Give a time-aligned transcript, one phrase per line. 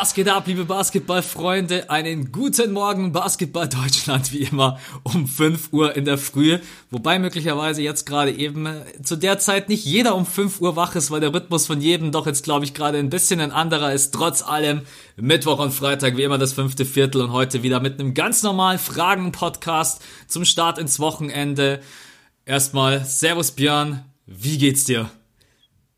[0.00, 1.90] Was geht ab, liebe Basketballfreunde?
[1.90, 6.60] Einen guten Morgen, Basketball Deutschland, wie immer, um 5 Uhr in der Früh.
[6.92, 10.94] Wobei möglicherweise jetzt gerade eben äh, zu der Zeit nicht jeder um 5 Uhr wach
[10.94, 13.92] ist, weil der Rhythmus von jedem doch jetzt, glaube ich, gerade ein bisschen ein anderer
[13.92, 14.14] ist.
[14.14, 14.82] Trotz allem
[15.16, 18.78] Mittwoch und Freitag, wie immer, das fünfte Viertel und heute wieder mit einem ganz normalen
[18.78, 21.80] Fragen-Podcast zum Start ins Wochenende.
[22.46, 25.10] Erstmal, Servus Björn, wie geht's dir?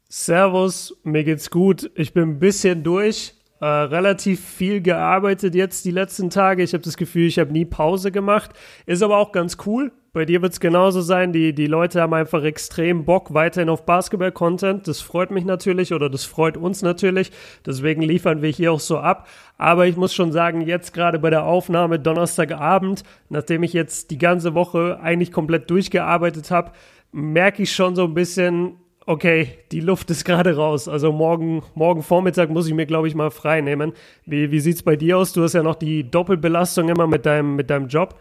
[0.09, 1.91] Servus, mir geht's gut.
[1.97, 6.63] Ich bin ein bisschen durch äh, relativ viel gearbeitet jetzt die letzten Tage.
[6.63, 8.53] Ich habe das Gefühl, ich habe nie Pause gemacht.
[8.87, 9.93] Ist aber auch ganz cool.
[10.13, 11.33] Bei dir wird es genauso sein.
[11.33, 14.89] Die, die Leute haben einfach extrem Bock weiterhin auf Basketball-Content.
[14.89, 17.31] Das freut mich natürlich oder das freut uns natürlich.
[17.65, 19.29] Deswegen liefern wir hier auch so ab.
[19.57, 24.19] Aber ich muss schon sagen, jetzt gerade bei der Aufnahme Donnerstagabend, nachdem ich jetzt die
[24.19, 26.73] ganze Woche eigentlich komplett durchgearbeitet habe,
[27.13, 30.89] merke ich schon so ein bisschen, okay, die Luft ist gerade raus.
[30.89, 33.93] Also morgen, morgen Vormittag muss ich mir, glaube ich, mal frei nehmen.
[34.27, 35.33] Wie, wie sieht es bei dir aus?
[35.33, 38.17] Du hast ja noch die Doppelbelastung immer mit deinem, mit deinem Job.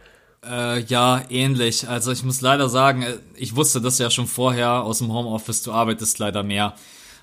[0.45, 1.87] Äh, ja, ähnlich.
[1.87, 5.63] Also ich muss leider sagen, äh, ich wusste das ja schon vorher aus dem Homeoffice,
[5.63, 6.75] du arbeitest leider mehr.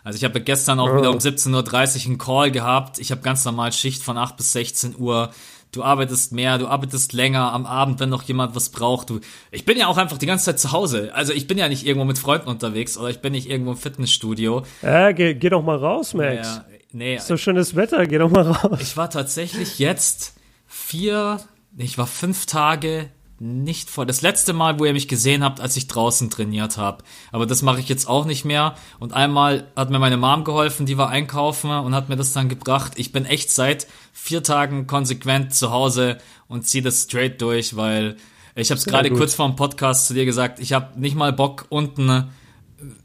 [0.05, 0.99] Also ich habe gestern auch oh.
[0.99, 2.99] wieder um 17.30 Uhr einen Call gehabt.
[2.99, 5.31] Ich habe ganz normal Schicht von 8 bis 16 Uhr
[5.77, 9.11] du arbeitest mehr, du arbeitest länger am Abend, wenn noch jemand was braucht.
[9.11, 11.11] Du, ich bin ja auch einfach die ganze Zeit zu Hause.
[11.15, 13.77] Also ich bin ja nicht irgendwo mit Freunden unterwegs oder ich bin nicht irgendwo im
[13.77, 14.63] Fitnessstudio.
[14.83, 16.47] Ja, geh, geh doch mal raus, Max.
[16.49, 17.17] Ja, nee.
[17.17, 18.79] Ist so schönes Wetter, geh doch mal raus.
[18.81, 20.35] Ich war tatsächlich jetzt
[20.67, 21.41] vier,
[21.77, 24.07] ich war fünf Tage nicht vor.
[24.07, 27.05] Das letzte Mal, wo ihr mich gesehen habt, als ich draußen trainiert habe.
[27.33, 28.75] Aber das mache ich jetzt auch nicht mehr.
[28.99, 32.49] Und einmal hat mir meine Mom geholfen, die war einkaufen und hat mir das dann
[32.49, 32.93] gebracht.
[32.97, 38.17] Ich bin echt seit vier Tagen konsequent zu Hause und ziehe das straight durch, weil
[38.55, 41.33] ich habe es gerade kurz vor dem Podcast zu dir gesagt, ich habe nicht mal
[41.33, 42.31] Bock, unten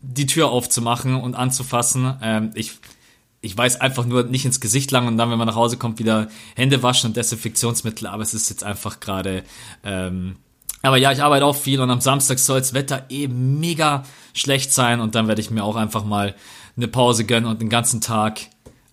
[0.02, 2.18] die Tür aufzumachen und anzufassen.
[2.22, 2.74] Ähm, ich
[3.42, 6.00] ich weiß einfach nur nicht ins Gesicht lang und dann, wenn man nach Hause kommt,
[6.00, 8.08] wieder Hände waschen und Desinfektionsmittel.
[8.08, 9.44] Aber es ist jetzt einfach gerade.
[9.84, 10.36] Ähm,
[10.84, 14.04] aber ja, ich arbeite auch viel und am Samstag soll das Wetter eh mega
[14.34, 16.36] schlecht sein und dann werde ich mir auch einfach mal
[16.78, 18.42] eine Pause gönnen und den ganzen Tag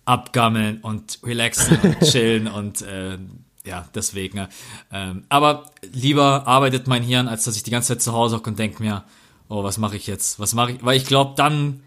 [0.05, 3.17] abgammeln und relaxen und chillen und äh,
[3.65, 4.47] ja, deswegen.
[4.91, 8.49] Ähm, aber lieber arbeitet mein Hirn, als dass ich die ganze Zeit zu Hause hocke
[8.49, 9.03] und denke mir,
[9.47, 10.39] oh, was mache ich jetzt?
[10.39, 10.83] Was mache ich?
[10.83, 11.81] Weil ich glaube, dann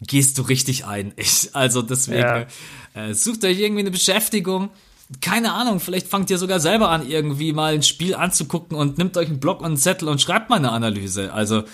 [0.00, 1.12] gehst du richtig ein.
[1.16, 2.46] Ich, also deswegen, ja.
[2.94, 4.70] äh, sucht euch irgendwie eine Beschäftigung.
[5.20, 9.16] Keine Ahnung, vielleicht fangt ihr sogar selber an, irgendwie mal ein Spiel anzugucken und nimmt
[9.16, 11.32] euch einen Block und einen Zettel und schreibt mal eine Analyse.
[11.32, 11.64] Also,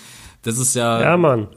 [0.41, 1.01] das ist ja.
[1.01, 1.47] Ja, Mann.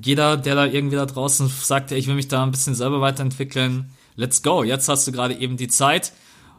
[0.00, 3.90] Jeder, der da irgendwie da draußen sagt, ich will mich da ein bisschen selber weiterentwickeln,
[4.16, 4.64] let's go.
[4.64, 6.12] Jetzt hast du gerade eben die Zeit.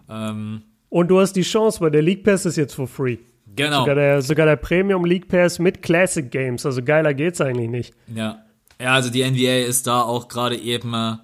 [0.10, 3.18] Ähm, und du hast die Chance, weil der League Pass ist jetzt for free.
[3.56, 3.82] Genau.
[3.82, 6.66] Sogar der, sogar der Premium League Pass mit Classic Games.
[6.66, 7.94] Also geiler geht's eigentlich nicht.
[8.14, 8.45] Ja.
[8.80, 11.16] Ja, also die NBA ist da auch gerade eben äh,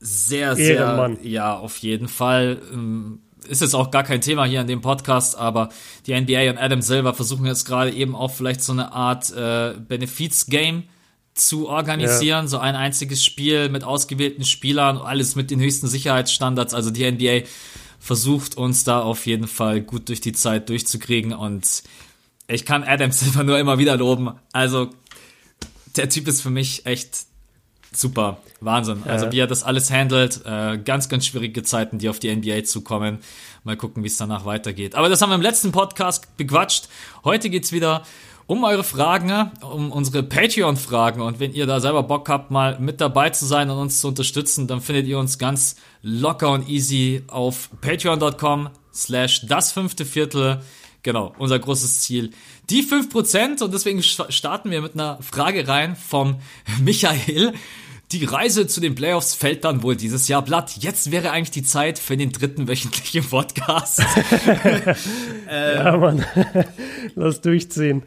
[0.00, 1.18] sehr, sehr, Ehrenmann.
[1.22, 2.60] ja, auf jeden Fall.
[2.72, 5.70] Ähm, ist jetzt auch gar kein Thema hier in dem Podcast, aber
[6.06, 9.74] die NBA und Adam Silver versuchen jetzt gerade eben auch vielleicht so eine Art äh,
[9.88, 10.84] Benefiz-Game
[11.34, 12.48] zu organisieren, ja.
[12.48, 16.74] so ein einziges Spiel mit ausgewählten Spielern, alles mit den höchsten Sicherheitsstandards.
[16.74, 17.46] Also die NBA
[17.98, 21.82] versucht uns da auf jeden Fall gut durch die Zeit durchzukriegen und
[22.48, 24.32] ich kann Adam Silver nur immer wieder loben.
[24.52, 24.90] Also
[25.96, 27.26] der Typ ist für mich echt
[27.92, 28.38] super.
[28.60, 29.02] Wahnsinn.
[29.04, 29.12] Ja.
[29.12, 32.64] Also wie er das alles handelt, äh, ganz, ganz schwierige Zeiten, die auf die NBA
[32.64, 33.18] zukommen.
[33.64, 34.94] Mal gucken, wie es danach weitergeht.
[34.94, 36.88] Aber das haben wir im letzten Podcast bequatscht.
[37.24, 38.02] Heute geht's wieder
[38.46, 41.20] um eure Fragen, um unsere Patreon-Fragen.
[41.20, 44.08] Und wenn ihr da selber Bock habt, mal mit dabei zu sein und uns zu
[44.08, 50.62] unterstützen, dann findet ihr uns ganz locker und easy auf patreon.com slash das fünfte Viertel.
[51.02, 52.30] Genau, unser großes Ziel.
[52.68, 56.36] Die 5% und deswegen starten wir mit einer Frage rein vom
[56.80, 57.54] Michael.
[58.12, 60.76] Die Reise zu den Playoffs fällt dann wohl dieses Jahr platt.
[60.78, 64.02] Jetzt wäre eigentlich die Zeit für den dritten wöchentlichen Podcast.
[64.46, 64.96] ähm,
[65.48, 66.24] ja, Mann.
[67.14, 68.02] Lass durchziehen.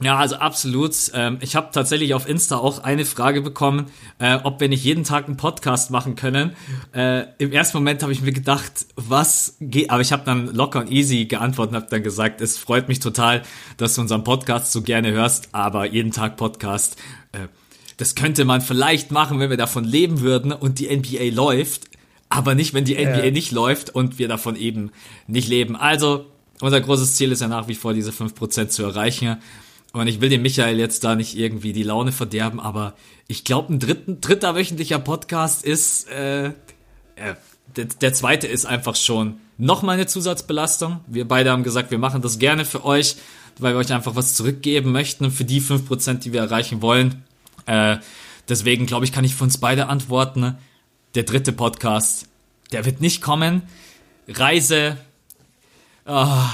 [0.00, 0.94] Ja, also absolut.
[1.14, 3.86] Ähm, ich habe tatsächlich auf Insta auch eine Frage bekommen,
[4.18, 6.52] äh, ob wir nicht jeden Tag einen Podcast machen können.
[6.94, 10.80] Äh, Im ersten Moment habe ich mir gedacht, was geht, aber ich habe dann locker
[10.80, 13.42] und easy geantwortet und habe dann gesagt, es freut mich total,
[13.76, 16.96] dass du unseren Podcast so gerne hörst, aber jeden Tag Podcast,
[17.32, 17.48] äh,
[17.96, 21.86] das könnte man vielleicht machen, wenn wir davon leben würden und die NBA läuft,
[22.28, 23.30] aber nicht, wenn die NBA ja.
[23.32, 24.92] nicht läuft und wir davon eben
[25.26, 25.74] nicht leben.
[25.74, 26.26] Also,
[26.60, 29.38] unser großes Ziel ist ja nach wie vor, diese 5% zu erreichen.
[29.92, 32.94] Und ich will dem Michael jetzt da nicht irgendwie die Laune verderben, aber
[33.26, 36.52] ich glaube, ein dritten, dritter wöchentlicher Podcast ist, äh, äh,
[37.76, 41.00] der, der zweite ist einfach schon nochmal eine Zusatzbelastung.
[41.06, 43.16] Wir beide haben gesagt, wir machen das gerne für euch,
[43.58, 47.24] weil wir euch einfach was zurückgeben möchten für die fünf Prozent, die wir erreichen wollen.
[47.66, 47.96] Äh,
[48.48, 50.56] deswegen glaube ich, kann ich für uns beide antworten.
[51.14, 52.28] Der dritte Podcast
[52.72, 53.62] der wird nicht kommen.
[54.28, 54.98] Reise,
[56.06, 56.44] oh,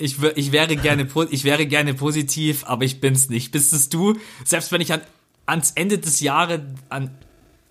[0.00, 3.52] ich, ich, wäre gerne, ich wäre gerne positiv, aber ich bin's nicht.
[3.52, 4.16] Bist es du?
[4.44, 5.00] Selbst wenn ich an,
[5.46, 7.10] ans Ende des Jahres, an,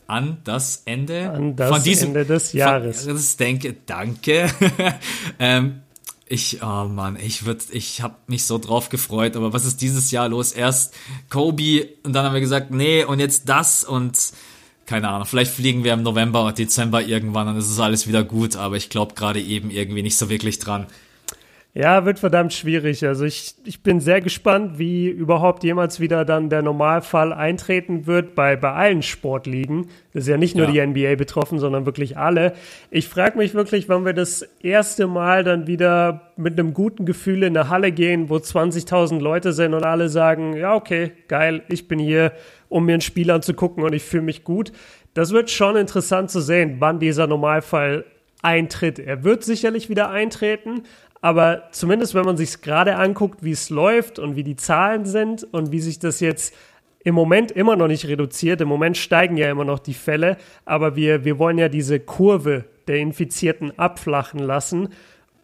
[0.08, 3.04] an das Ende an das von diesem, Ende des Jahres.
[3.04, 4.50] Von, das denke, danke.
[5.40, 5.82] ähm,
[6.28, 10.12] ich, oh Mann, ich würde, ich habe mich so drauf gefreut, aber was ist dieses
[10.12, 10.52] Jahr los?
[10.52, 10.94] Erst
[11.30, 14.18] Kobe und dann haben wir gesagt, nee, und jetzt das und
[14.86, 18.24] keine Ahnung, vielleicht fliegen wir im November oder Dezember irgendwann und es ist alles wieder
[18.24, 20.88] gut, aber ich glaube gerade eben irgendwie nicht so wirklich dran.
[21.80, 23.06] Ja, wird verdammt schwierig.
[23.06, 28.36] Also ich, ich bin sehr gespannt, wie überhaupt jemals wieder dann der Normalfall eintreten wird
[28.36, 29.88] bei, bei allen Sportligen.
[30.12, 30.86] Das ist ja nicht nur ja.
[30.86, 32.52] die NBA betroffen, sondern wirklich alle.
[32.92, 37.44] Ich frage mich wirklich, wann wir das erste Mal dann wieder mit einem guten Gefühl
[37.44, 41.88] in eine Halle gehen, wo 20.000 Leute sind und alle sagen, ja, okay, geil, ich
[41.88, 42.34] bin hier,
[42.68, 44.74] um mir ein Spiel anzugucken und ich fühle mich gut.
[45.14, 48.04] Das wird schon interessant zu sehen, wann dieser Normalfall
[48.42, 49.00] eintritt.
[49.00, 50.84] Er wird sicherlich wieder eintreten,
[51.22, 55.44] aber zumindest, wenn man sich gerade anguckt, wie es läuft und wie die Zahlen sind
[55.52, 56.54] und wie sich das jetzt
[57.04, 58.62] im Moment immer noch nicht reduziert.
[58.62, 62.66] Im Moment steigen ja immer noch die Fälle, aber wir, wir wollen ja diese Kurve
[62.88, 64.90] der Infizierten abflachen lassen.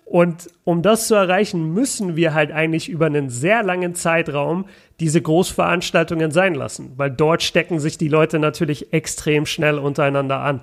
[0.06, 4.66] Und um das zu erreichen, müssen wir halt eigentlich über einen sehr langen Zeitraum
[5.00, 10.62] diese Großveranstaltungen sein lassen, weil dort stecken sich die Leute natürlich extrem schnell untereinander an.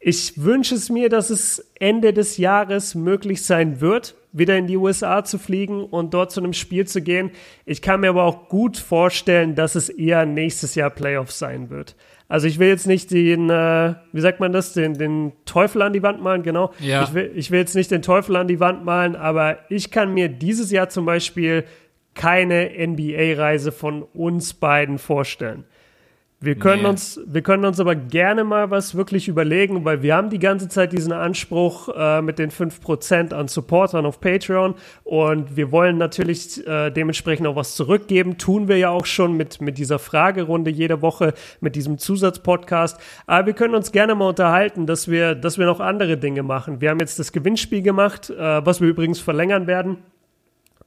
[0.00, 4.76] Ich wünsche es mir, dass es Ende des Jahres möglich sein wird, wieder in die
[4.76, 7.30] USA zu fliegen und dort zu einem Spiel zu gehen.
[7.64, 11.94] Ich kann mir aber auch gut vorstellen, dass es eher nächstes Jahr Playoffs sein wird.
[12.28, 15.92] Also ich will jetzt nicht den, äh, wie sagt man das, den, den Teufel an
[15.92, 16.72] die Wand malen, genau.
[16.80, 17.04] Ja.
[17.04, 20.12] Ich, will, ich will jetzt nicht den Teufel an die Wand malen, aber ich kann
[20.12, 21.64] mir dieses Jahr zum Beispiel
[22.14, 25.64] keine NBA-Reise von uns beiden vorstellen.
[26.44, 26.88] Wir können, nee.
[26.88, 30.68] uns, wir können uns aber gerne mal was wirklich überlegen, weil wir haben die ganze
[30.68, 34.74] Zeit diesen Anspruch äh, mit den 5% an Supportern auf Patreon
[35.04, 38.36] und wir wollen natürlich äh, dementsprechend auch was zurückgeben.
[38.36, 43.00] Tun wir ja auch schon mit, mit dieser Fragerunde jede Woche, mit diesem Zusatzpodcast.
[43.26, 46.82] Aber wir können uns gerne mal unterhalten, dass wir, dass wir noch andere Dinge machen.
[46.82, 49.98] Wir haben jetzt das Gewinnspiel gemacht, äh, was wir übrigens verlängern werden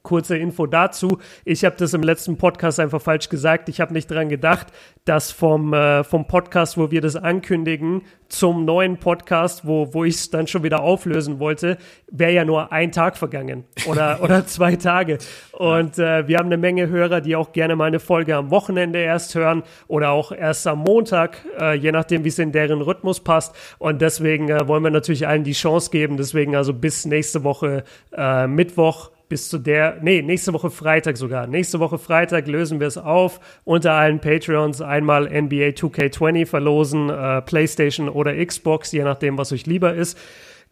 [0.02, 1.18] kurze Info dazu.
[1.44, 3.68] Ich habe das im letzten Podcast einfach falsch gesagt.
[3.68, 4.68] Ich habe nicht daran gedacht,
[5.04, 10.16] dass vom, äh, vom Podcast, wo wir das ankündigen, zum neuen Podcast, wo, wo ich
[10.16, 11.78] es dann schon wieder auflösen wollte,
[12.10, 15.18] wäre ja nur ein Tag vergangen oder, oder zwei Tage.
[15.52, 18.98] Und äh, wir haben eine Menge Hörer, die auch gerne mal eine Folge am Wochenende
[18.98, 23.20] erst hören oder auch erst am Montag, äh, je nachdem, wie es in deren Rhythmus
[23.20, 23.54] passt.
[23.78, 26.16] Und deswegen äh, wollen wir natürlich allen die Chance geben.
[26.16, 27.84] Deswegen also bis nächste Woche
[28.16, 31.46] äh, Mittwoch bis zu der, nee, nächste Woche Freitag sogar.
[31.46, 34.80] Nächste Woche Freitag lösen wir es auf unter allen Patreons.
[34.80, 40.18] Einmal NBA 2K20 verlosen, äh, PlayStation oder Xbox, je nachdem, was euch lieber ist.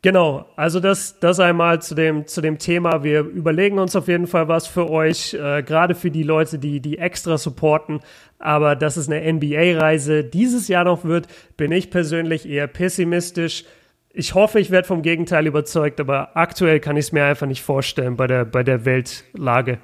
[0.03, 3.03] Genau, also das, das einmal zu dem, zu dem Thema.
[3.03, 6.81] Wir überlegen uns auf jeden Fall was für euch, äh, gerade für die Leute, die,
[6.81, 8.01] die extra supporten.
[8.39, 11.27] Aber dass es eine NBA-Reise dieses Jahr noch wird,
[11.57, 13.65] bin ich persönlich eher pessimistisch
[14.17, 17.63] ich hoffe, ich werde vom Gegenteil überzeugt, aber aktuell kann ich es mir einfach nicht
[17.63, 19.79] vorstellen bei der, bei der Weltlage.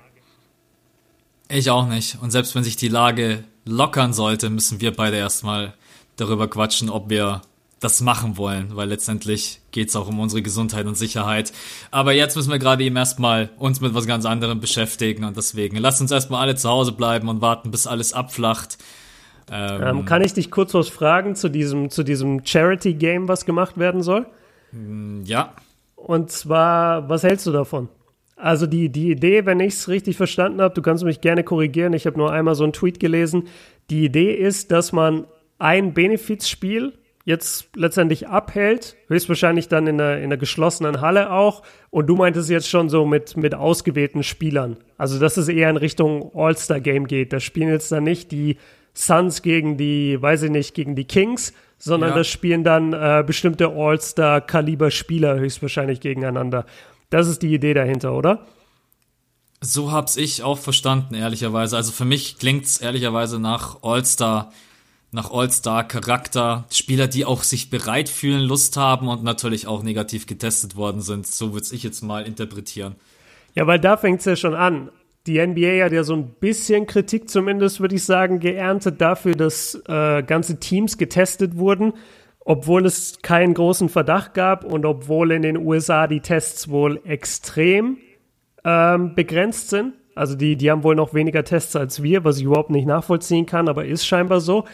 [1.51, 2.17] Ich auch nicht.
[2.23, 5.75] Und selbst wenn sich die Lage lockern sollte, müssen wir beide erstmal
[6.17, 7.43] darüber quatschen, ob wir
[7.79, 11.53] das machen wollen, weil letztendlich geht es auch um unsere Gesundheit und Sicherheit.
[11.91, 15.77] Aber jetzt müssen wir gerade eben erstmal uns mit was ganz anderem beschäftigen und deswegen
[15.77, 18.79] lasst uns erstmal alle zu Hause bleiben und warten, bis alles abflacht.
[19.51, 23.79] Ähm, ähm, kann ich dich kurz was fragen zu diesem, zu diesem Charity-Game, was gemacht
[23.79, 24.27] werden soll?
[24.73, 25.53] Mm, ja.
[25.97, 27.89] Und zwar, was hältst du davon?
[28.37, 31.93] Also die, die Idee, wenn ich es richtig verstanden habe, du kannst mich gerne korrigieren,
[31.93, 33.45] ich habe nur einmal so einen Tweet gelesen.
[33.91, 35.27] Die Idee ist, dass man
[35.59, 36.95] ein Benefizspiel
[37.25, 41.63] jetzt letztendlich abhält, höchstwahrscheinlich dann in einer, in einer geschlossenen Halle auch.
[41.91, 44.77] Und du meintest jetzt schon so mit, mit ausgewählten Spielern.
[44.99, 47.33] Also dass es eher in Richtung All-Star-Game geht.
[47.33, 48.57] Da spielen jetzt dann nicht die
[48.95, 52.17] Suns gegen die, weiß ich nicht, gegen die Kings, sondern ja.
[52.17, 56.67] das spielen dann äh, bestimmte All-Star-Kaliber-Spieler höchstwahrscheinlich gegeneinander.
[57.11, 58.47] Das ist die Idee dahinter, oder?
[59.61, 61.77] So hab's ich auch verstanden, ehrlicherweise.
[61.77, 64.53] Also für mich klingt's ehrlicherweise nach All-Star,
[65.11, 66.65] nach All-Star-Charakter.
[66.71, 71.27] Spieler, die auch sich bereit fühlen, Lust haben und natürlich auch negativ getestet worden sind.
[71.27, 72.97] So würde ich jetzt mal interpretieren.
[73.55, 74.91] Ja, weil da fängt's ja schon an
[75.27, 79.81] die NBA hat ja so ein bisschen Kritik zumindest, würde ich sagen, geerntet dafür, dass
[79.87, 81.93] äh, ganze Teams getestet wurden,
[82.41, 87.99] obwohl es keinen großen Verdacht gab und obwohl in den USA die Tests wohl extrem
[88.65, 89.95] ähm, begrenzt sind.
[90.15, 93.47] Also die, die haben wohl noch weniger Tests als wir, was ich überhaupt nicht nachvollziehen
[93.47, 94.65] kann, aber ist scheinbar so.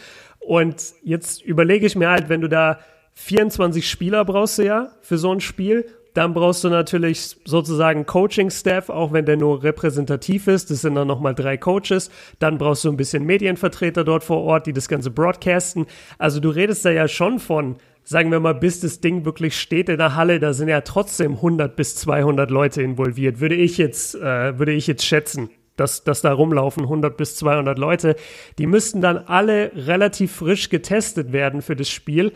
[0.41, 2.79] Und jetzt überlege ich mir halt, wenn du da
[3.15, 5.87] 24 Spieler brauchst du ja für so ein Spiel.
[6.15, 10.71] Dann brauchst du natürlich sozusagen Coaching-Staff, auch wenn der nur repräsentativ ist.
[10.71, 12.11] Das sind dann nochmal drei Coaches.
[12.39, 15.87] Dann brauchst du ein bisschen Medienvertreter dort vor Ort, die das Ganze broadcasten.
[16.19, 19.89] Also du redest da ja schon von, sagen wir mal, bis das Ding wirklich steht
[19.89, 24.15] in der Halle, da sind ja trotzdem 100 bis 200 Leute involviert, würde ich jetzt,
[24.15, 28.17] äh, würde ich jetzt schätzen dass, dass da rumlaufen, 100 bis 200 Leute.
[28.59, 32.33] Die müssten dann alle relativ frisch getestet werden für das Spiel.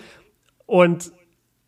[0.67, 1.13] Und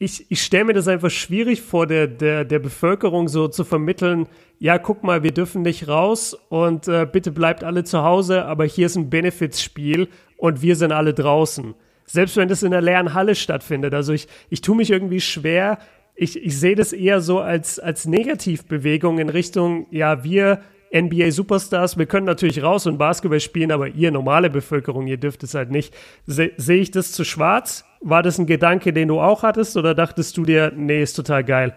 [0.05, 4.27] ich, ich stelle mir das einfach schwierig vor, der, der, der Bevölkerung so zu vermitteln,
[4.59, 8.65] ja, guck mal, wir dürfen nicht raus und äh, bitte bleibt alle zu Hause, aber
[8.65, 11.75] hier ist ein Benefits-Spiel und wir sind alle draußen.
[12.07, 13.95] Selbst wenn das in der leeren Halle stattfindet.
[13.95, 15.79] Also ich, ich tue mich irgendwie schwer.
[16.15, 20.61] Ich, ich sehe das eher so als, als Negativbewegung in Richtung, ja, wir
[20.95, 25.55] NBA-Superstars, wir können natürlich raus und Basketball spielen, aber ihr normale Bevölkerung, ihr dürft es
[25.55, 25.93] halt nicht.
[26.27, 27.85] Se Sehe ich das zu schwarz?
[28.01, 31.43] War das ein Gedanke, den du auch hattest oder dachtest du dir, nee, ist total
[31.43, 31.75] geil?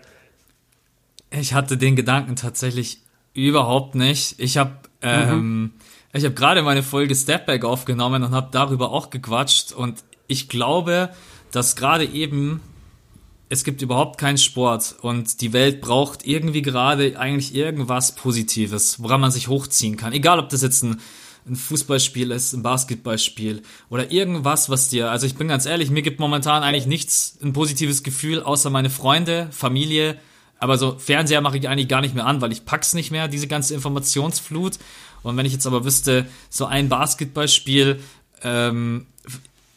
[1.31, 3.01] Ich hatte den Gedanken tatsächlich
[3.33, 4.39] überhaupt nicht.
[4.39, 4.71] Ich habe
[5.01, 5.71] ähm, mhm.
[6.13, 11.09] ich habe gerade meine Folge Stepback aufgenommen und habe darüber auch gequatscht und ich glaube,
[11.51, 12.61] dass gerade eben
[13.49, 19.21] es gibt überhaupt keinen Sport und die Welt braucht irgendwie gerade eigentlich irgendwas Positives, woran
[19.21, 20.13] man sich hochziehen kann.
[20.13, 20.99] Egal, ob das jetzt ein,
[21.47, 26.01] ein Fußballspiel ist, ein Basketballspiel oder irgendwas, was dir, also ich bin ganz ehrlich, mir
[26.01, 30.17] gibt momentan eigentlich nichts ein positives Gefühl, außer meine Freunde, Familie,
[30.59, 33.27] aber so Fernseher mache ich eigentlich gar nicht mehr an, weil ich pack's nicht mehr,
[33.27, 34.79] diese ganze Informationsflut.
[35.23, 37.99] Und wenn ich jetzt aber wüsste, so ein Basketballspiel,
[38.43, 39.05] ähm,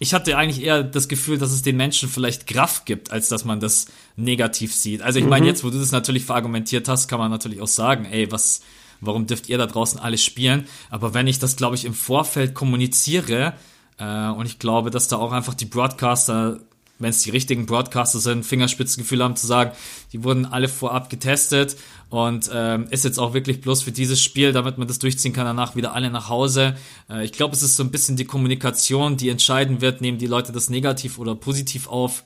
[0.02, 3.44] ich hatte eigentlich eher das Gefühl, dass es den Menschen vielleicht Kraft gibt, als dass
[3.44, 5.02] man das negativ sieht.
[5.02, 5.48] Also ich meine, mhm.
[5.48, 8.62] jetzt, wo du das natürlich verargumentiert hast, kann man natürlich auch sagen, ey, was,
[9.02, 10.66] warum dürft ihr da draußen alles spielen?
[10.88, 13.52] Aber wenn ich das, glaube ich, im Vorfeld kommuniziere,
[13.98, 16.60] äh, und ich glaube, dass da auch einfach die Broadcaster
[17.00, 19.72] wenn es die richtigen Broadcaster sind, Fingerspitzengefühl haben zu sagen,
[20.12, 21.76] die wurden alle vorab getestet
[22.10, 25.44] und ähm, ist jetzt auch wirklich bloß für dieses Spiel, damit man das durchziehen kann,
[25.44, 26.76] danach wieder alle nach Hause.
[27.08, 30.26] Äh, ich glaube, es ist so ein bisschen die Kommunikation, die entscheiden wird, nehmen die
[30.26, 32.24] Leute das negativ oder positiv auf.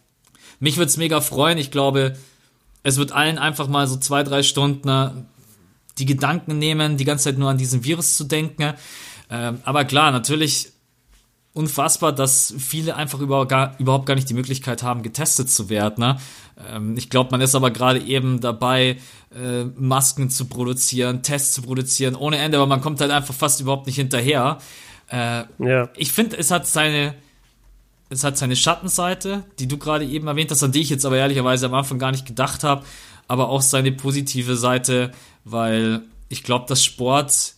[0.58, 1.58] Mich würde es mega freuen.
[1.58, 2.16] Ich glaube,
[2.82, 5.10] es wird allen einfach mal so zwei, drei Stunden äh,
[5.98, 8.72] die Gedanken nehmen, die ganze Zeit nur an diesen Virus zu denken.
[9.30, 10.72] Ähm, aber klar, natürlich
[11.54, 16.04] unfassbar, dass viele einfach über, gar, überhaupt gar nicht die Möglichkeit haben, getestet zu werden.
[16.04, 16.18] Ne?
[16.68, 18.98] Ähm, ich glaube, man ist aber gerade eben dabei,
[19.34, 23.60] äh, Masken zu produzieren, Tests zu produzieren, ohne Ende, aber man kommt halt einfach fast
[23.60, 24.58] überhaupt nicht hinterher.
[25.10, 25.88] Äh, ja.
[25.96, 27.14] Ich finde, es hat seine
[28.10, 31.16] es hat seine Schattenseite, die du gerade eben erwähnt hast, an die ich jetzt aber
[31.16, 32.84] ehrlicherweise am Anfang gar nicht gedacht habe,
[33.28, 35.10] aber auch seine positive Seite,
[35.44, 37.54] weil ich glaube, dass Sport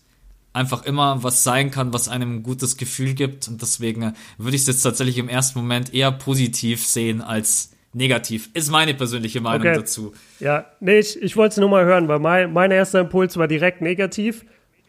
[0.57, 3.47] einfach immer was sein kann, was einem ein gutes Gefühl gibt.
[3.47, 7.73] Und deswegen äh, würde ich es jetzt tatsächlich im ersten Moment eher positiv sehen als
[7.93, 8.51] negativ.
[8.55, 9.77] Ist meine persönliche Meinung okay.
[9.77, 10.13] dazu.
[10.41, 13.49] Ja, nee, ich, ich wollte es nur mal hören, weil mein, mein erster Impuls war
[13.49, 14.45] direkt negativ.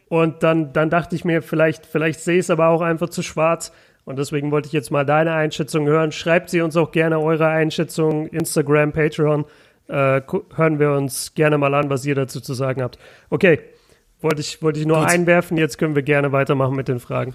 [0.10, 3.22] Und dann, dann dachte ich mir, vielleicht, vielleicht sehe ich es aber auch einfach zu
[3.22, 3.72] schwarz.
[4.06, 6.14] Und deswegen wollte ich jetzt mal deine Einschätzung hören.
[6.14, 9.44] Schreibt sie uns auch gerne eure Einschätzung, Instagram, Patreon.
[9.90, 10.22] Äh,
[10.56, 12.98] hören wir uns gerne mal an, was ihr dazu zu sagen habt.
[13.30, 13.60] Okay,
[14.22, 15.10] wollte ich, wollte ich nur Gut.
[15.10, 17.34] einwerfen, jetzt können wir gerne weitermachen mit den Fragen.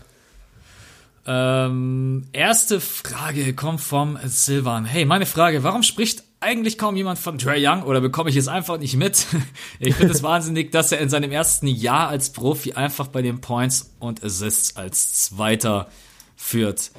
[1.24, 4.84] Ähm, erste Frage kommt vom Silvan.
[4.84, 8.48] Hey, meine Frage, warum spricht eigentlich kaum jemand von Trey Young oder bekomme ich es
[8.48, 9.26] einfach nicht mit?
[9.78, 13.40] ich finde es wahnsinnig, dass er in seinem ersten Jahr als Profi einfach bei den
[13.40, 15.86] Points und Assists als Zweiter
[16.34, 16.90] führt.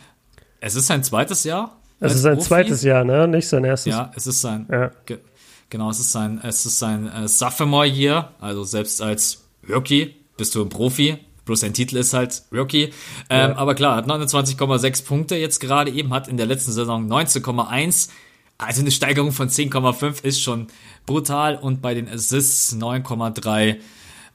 [0.62, 1.78] Es ist sein zweites Jahr?
[2.00, 2.48] Es ist sein Profi?
[2.48, 3.28] zweites Jahr, ne?
[3.28, 3.92] Nicht sein erstes.
[3.92, 4.66] Ja, es ist sein.
[4.72, 4.92] Ja.
[5.06, 5.20] Ge
[5.70, 10.55] genau, es ist sein, es ist sein äh, Sophomore Year, also selbst als Rookie, bist
[10.55, 12.86] du ein Profi, bloß sein Titel ist halt Rookie.
[13.29, 13.55] Ähm, ja.
[13.55, 18.10] Aber klar, hat 29,6 Punkte jetzt gerade eben, hat in der letzten Saison 19,1.
[18.58, 20.67] Also eine Steigerung von 10,5 ist schon
[21.05, 23.77] brutal und bei den Assists 9,3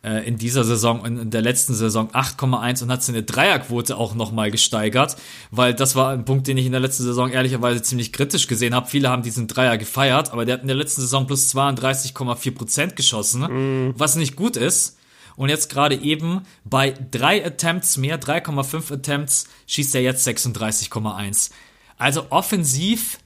[0.05, 4.15] äh, in dieser Saison und in der letzten Saison 8,1 und hat seine Dreierquote auch
[4.15, 5.17] nochmal gesteigert,
[5.51, 8.75] weil das war ein Punkt, den ich in der letzten Saison ehrlicherweise ziemlich kritisch gesehen
[8.75, 8.89] habe.
[8.89, 12.97] Viele haben diesen Dreier gefeiert, aber der hat in der letzten Saison plus 32,4 Prozent
[12.97, 13.95] geschossen, mhm.
[13.97, 14.98] was nicht gut ist.
[15.39, 21.53] Und jetzt gerade eben bei drei Attempts mehr, 3,5 Attempts, schießt er jetzt 36,1.
[21.97, 23.21] Also offensiv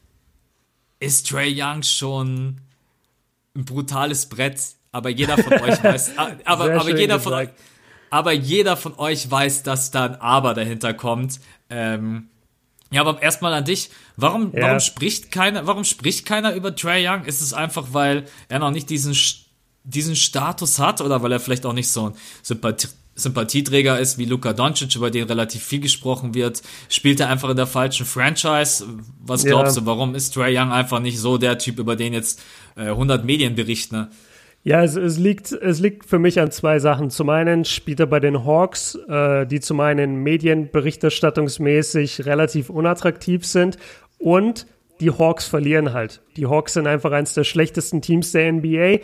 [1.00, 2.60] ist Trey Young schon
[3.56, 4.60] ein brutales Brett,
[4.92, 7.48] aber jeder von euch weiß, aber, aber jeder von euch,
[8.10, 11.40] aber jeder von euch weiß, dass da ein Aber dahinter kommt.
[11.70, 12.28] Ähm,
[12.90, 13.88] ja, aber erstmal an dich.
[14.18, 14.64] Warum, ja.
[14.64, 17.24] warum spricht keiner, warum spricht keiner über Trey Young?
[17.24, 19.14] Ist es einfach, weil er noch nicht diesen
[19.84, 22.14] diesen Status hat oder weil er vielleicht auch nicht so ein
[23.14, 27.56] Sympathieträger ist wie Luka Doncic, über den relativ viel gesprochen wird, spielt er einfach in
[27.56, 28.86] der falschen Franchise.
[29.20, 29.82] Was glaubst ja.
[29.82, 32.40] du, warum ist Trey Young einfach nicht so der Typ, über den jetzt
[32.76, 33.96] äh, 100 Medien berichten?
[33.96, 34.08] Ne?
[34.64, 37.10] Ja, es, es, liegt, es liegt für mich an zwei Sachen.
[37.10, 43.76] Zum einen spielt er bei den Hawks, äh, die zum einen medienberichterstattungsmäßig relativ unattraktiv sind
[44.18, 44.66] und
[45.00, 46.22] die Hawks verlieren halt.
[46.36, 49.00] Die Hawks sind einfach eines der schlechtesten Teams der NBA.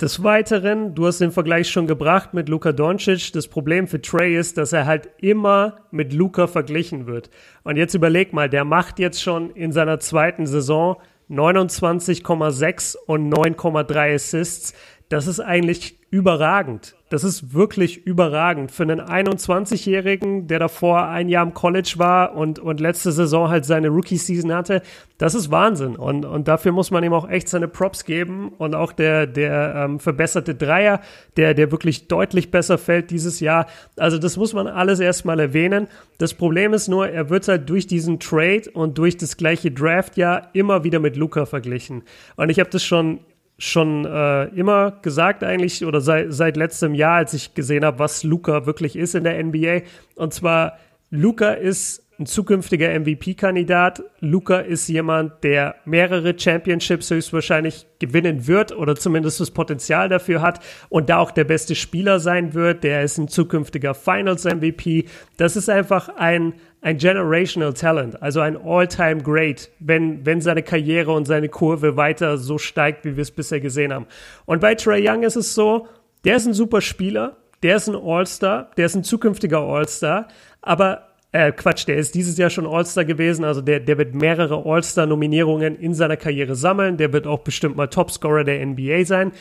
[0.00, 3.32] Des Weiteren, du hast den Vergleich schon gebracht mit Luka Doncic.
[3.32, 7.30] Das Problem für Trey ist, dass er halt immer mit Luka verglichen wird.
[7.62, 10.96] Und jetzt überleg mal, der macht jetzt schon in seiner zweiten Saison
[11.30, 14.74] 29,6 und 9,3 Assists.
[15.10, 16.96] Das ist eigentlich überragend.
[17.14, 22.58] Das ist wirklich überragend für einen 21-Jährigen, der davor ein Jahr im College war und,
[22.58, 24.82] und letzte Saison halt seine Rookie-Season hatte.
[25.16, 25.94] Das ist Wahnsinn.
[25.94, 28.48] Und, und dafür muss man ihm auch echt seine Props geben.
[28.58, 31.02] Und auch der, der ähm, verbesserte Dreier,
[31.36, 33.68] der, der wirklich deutlich besser fällt dieses Jahr.
[33.96, 35.86] Also das muss man alles erstmal erwähnen.
[36.18, 40.48] Das Problem ist nur, er wird halt durch diesen Trade und durch das gleiche Draft-Jahr
[40.52, 42.02] immer wieder mit Luca verglichen.
[42.34, 43.20] Und ich habe das schon
[43.58, 48.24] schon äh, immer gesagt eigentlich oder seit, seit letztem Jahr, als ich gesehen habe, was
[48.24, 49.82] Luca wirklich ist in der NBA.
[50.16, 50.78] Und zwar,
[51.10, 54.02] Luca ist ein zukünftiger MVP-Kandidat.
[54.20, 60.60] Luca ist jemand, der mehrere Championships höchstwahrscheinlich gewinnen wird oder zumindest das Potenzial dafür hat
[60.88, 62.84] und da auch der beste Spieler sein wird.
[62.84, 65.06] Der ist ein zukünftiger Finals-MVP.
[65.36, 71.12] Das ist einfach ein, ein Generational Talent, also ein All-Time Great, wenn, wenn seine Karriere
[71.12, 74.06] und seine Kurve weiter so steigt, wie wir es bisher gesehen haben.
[74.44, 75.88] Und bei Trey Young ist es so,
[76.24, 80.28] der ist ein super Spieler, der ist ein All-Star, der ist ein zukünftiger All-Star,
[80.60, 84.64] aber äh, Quatsch, der ist dieses Jahr schon All-Star gewesen, also der, der wird mehrere
[84.64, 89.32] All-Star-Nominierungen in seiner Karriere sammeln, der wird auch bestimmt mal Topscorer der NBA sein,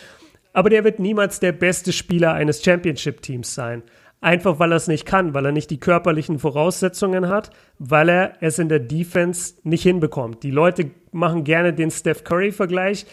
[0.54, 3.84] aber der wird niemals der beste Spieler eines Championship-Teams sein.
[4.22, 8.34] Einfach weil er es nicht kann, weil er nicht die körperlichen Voraussetzungen hat, weil er
[8.40, 10.42] es in der Defense nicht hinbekommt.
[10.42, 13.06] Die Leute machen gerne den Steph Curry-Vergleich.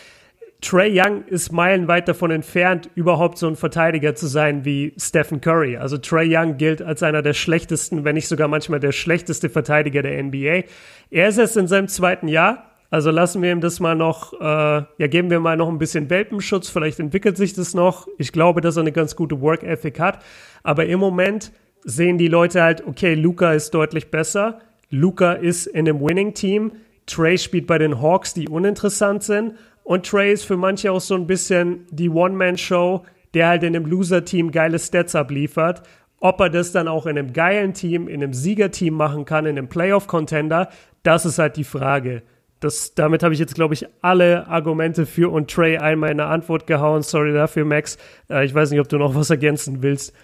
[0.61, 5.77] Trey Young ist meilenweit davon entfernt, überhaupt so ein Verteidiger zu sein wie Stephen Curry.
[5.77, 10.03] Also Trey Young gilt als einer der schlechtesten, wenn nicht sogar manchmal der schlechteste Verteidiger
[10.03, 10.65] der NBA.
[11.11, 14.45] Er ist erst in seinem zweiten Jahr, also lassen wir ihm das mal noch, äh,
[14.45, 18.09] ja, geben wir mal noch ein bisschen Welpenschutz, vielleicht entwickelt sich das noch.
[18.19, 20.23] Ich glaube, dass er eine ganz gute Work Ethic hat.
[20.65, 21.53] Aber im Moment
[21.85, 24.59] sehen die Leute halt, okay, Luca ist deutlich besser.
[24.91, 26.73] Luca ist in einem Winning-Team.
[27.07, 29.55] Trey spielt bei den Hawks, die uninteressant sind.
[29.91, 33.03] Und Trey ist für manche auch so ein bisschen die One-Man-Show,
[33.35, 35.83] der halt in einem Loser-Team geile Stats abliefert.
[36.21, 39.59] Ob er das dann auch in einem geilen Team, in einem Siegerteam machen kann, in
[39.59, 40.69] einem Playoff-Contender,
[41.03, 42.23] das ist halt die Frage.
[42.61, 46.29] Das, damit habe ich jetzt, glaube ich, alle Argumente für und Trey einmal in der
[46.29, 47.03] Antwort gehauen.
[47.03, 47.99] Sorry dafür, Max.
[48.31, 50.15] Äh, ich weiß nicht, ob du noch was ergänzen willst.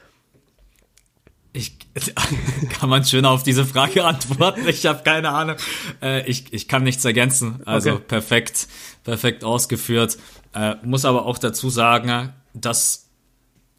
[1.57, 1.79] Ich,
[2.79, 4.69] kann man schön auf diese Frage antworten?
[4.69, 5.57] Ich habe keine Ahnung.
[6.03, 7.61] Äh, ich, ich kann nichts ergänzen.
[7.65, 8.05] Also okay.
[8.07, 8.69] perfekt,
[9.05, 10.19] perfekt ausgeführt.
[10.55, 13.07] Äh, muss aber auch dazu sagen, dass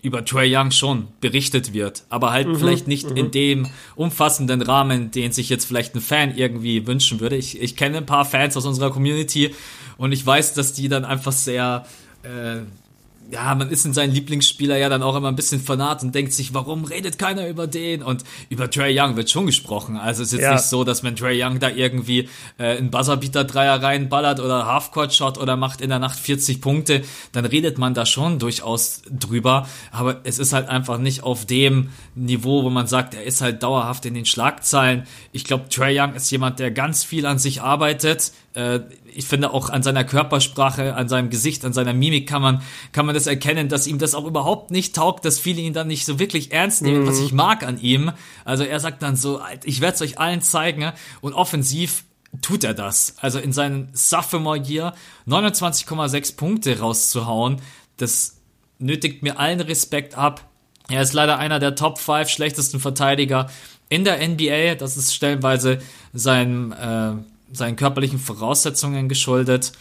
[0.02, 3.18] über Trey Young schon berichtet wird, aber halt mhm, vielleicht nicht mhm.
[3.18, 7.36] in dem umfassenden Rahmen, den sich jetzt vielleicht ein Fan irgendwie wünschen würde.
[7.36, 9.56] Ich, ich kenne ein paar Fans aus unserer Community
[9.98, 11.86] und ich weiß, dass die dann einfach sehr
[12.24, 12.62] äh,
[13.30, 16.32] ja, man ist in seinen Lieblingsspieler ja dann auch immer ein bisschen fanat und denkt
[16.32, 18.02] sich, warum redet keiner über den?
[18.02, 19.98] Und über Trey Young wird schon gesprochen.
[19.98, 20.54] Also es ist jetzt ja.
[20.54, 25.58] nicht so, dass wenn Trey Young da irgendwie äh, einen Buzzerbeater-Dreier reinballert oder Halfcourt-Shot oder
[25.58, 27.02] macht in der Nacht 40 Punkte,
[27.34, 29.68] dann redet man da schon durchaus drüber.
[29.92, 33.62] Aber es ist halt einfach nicht auf dem Niveau, wo man sagt, er ist halt
[33.62, 35.04] dauerhaft in den Schlagzeilen.
[35.34, 38.80] Ich glaube, Trey Young ist jemand, der ganz viel an sich arbeitet, äh,
[39.18, 43.08] ich finde auch an seiner Körpersprache, an seinem Gesicht, an seiner Mimik kann man, kann
[43.08, 46.06] man das erkennen, dass ihm das auch überhaupt nicht taugt, dass viele ihn dann nicht
[46.06, 47.08] so wirklich ernst nehmen, mhm.
[47.08, 48.12] was ich mag an ihm.
[48.46, 52.04] Also er sagt dann so, ich werde es euch allen zeigen und offensiv
[52.44, 53.16] tut er das.
[53.20, 54.94] Also in seinem Sophomore Year
[55.28, 57.60] 29,6 Punkte rauszuhauen,
[57.98, 58.38] das
[58.78, 60.48] nötigt mir allen Respekt ab.
[60.90, 63.50] Er ist leider einer der Top 5 schlechtesten Verteidiger
[63.90, 64.76] in der NBA.
[64.76, 65.80] Das ist stellenweise
[66.14, 67.14] sein äh,
[67.52, 69.72] seinen körperlichen Voraussetzungen geschuldet,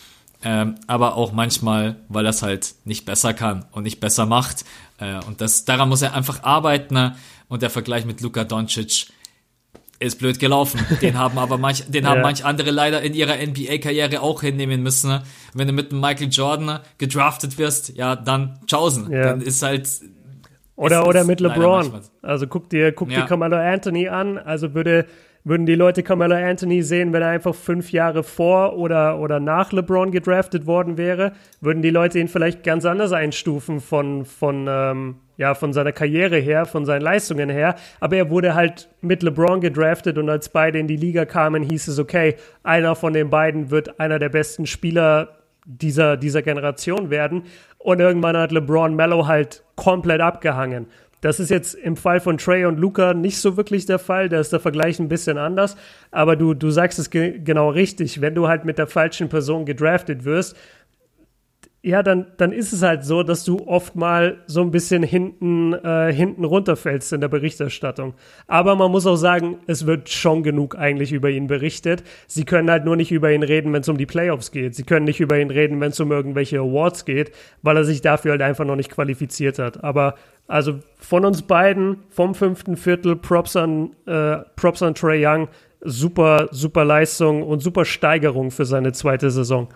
[0.45, 4.65] ähm, aber auch manchmal, weil er es halt nicht besser kann und nicht besser macht.
[4.99, 6.95] Äh, und das, daran muss er einfach arbeiten.
[6.95, 7.17] Ne?
[7.49, 9.09] Und der Vergleich mit Luka Doncic
[9.99, 10.81] ist blöd gelaufen.
[11.01, 12.11] Den haben aber manch, den ja.
[12.11, 15.09] haben manch andere leider in ihrer NBA-Karriere auch hinnehmen müssen.
[15.09, 15.23] Ne?
[15.55, 19.11] Wenn du mit einem Michael Jordan gedraftet wirst, ja, dann tschaußen.
[19.11, 19.23] Ja.
[19.23, 19.89] Dann ist halt
[20.77, 22.03] oder, oder mit LeBron.
[22.21, 23.23] Also guck dir, guck ja.
[23.23, 24.37] dir Carmelo Anthony an.
[24.37, 25.07] Also würde
[25.47, 29.71] würden die Leute Carmelo Anthony sehen, wenn er einfach fünf Jahre vor oder, oder nach
[29.71, 31.35] LeBron gedraftet worden wäre?
[31.61, 36.37] Würden die Leute ihn vielleicht ganz anders einstufen von, von, ähm, ja, von seiner Karriere
[36.39, 37.77] her, von seinen Leistungen her.
[38.01, 41.87] Aber er wurde halt mit LeBron gedraftet und als beide in die Liga kamen, hieß
[41.87, 47.45] es, okay, einer von den beiden wird einer der besten Spieler dieser, dieser Generation werden.
[47.79, 50.87] Und irgendwann hat LeBron Mello halt komplett abgehangen.
[51.27, 54.29] Das ist jetzt im Fall von Trey und Luca nicht so wirklich der Fall.
[54.29, 55.77] Da ist der Vergleich ein bisschen anders.
[56.13, 58.21] Aber du, du sagst es ge genau richtig.
[58.21, 60.55] Wenn du halt mit der falschen Person gedraftet wirst,
[61.83, 65.73] ja, dann, dann ist es halt so, dass du oft mal so ein bisschen hinten,
[65.73, 68.15] äh, hinten runterfällst in der Berichterstattung.
[68.47, 72.05] Aber man muss auch sagen, es wird schon genug eigentlich über ihn berichtet.
[72.29, 74.77] Sie können halt nur nicht über ihn reden, wenn es um die Playoffs geht.
[74.77, 78.01] Sie können nicht über ihn reden, wenn es um irgendwelche Awards geht, weil er sich
[78.01, 79.83] dafür halt einfach noch nicht qualifiziert hat.
[79.83, 80.15] Aber
[80.49, 85.49] also von uns beiden, vom fünften Viertel, Props an, äh, Props an Trey Young,
[85.81, 89.69] super, super Leistung und super Steigerung für seine zweite Saison.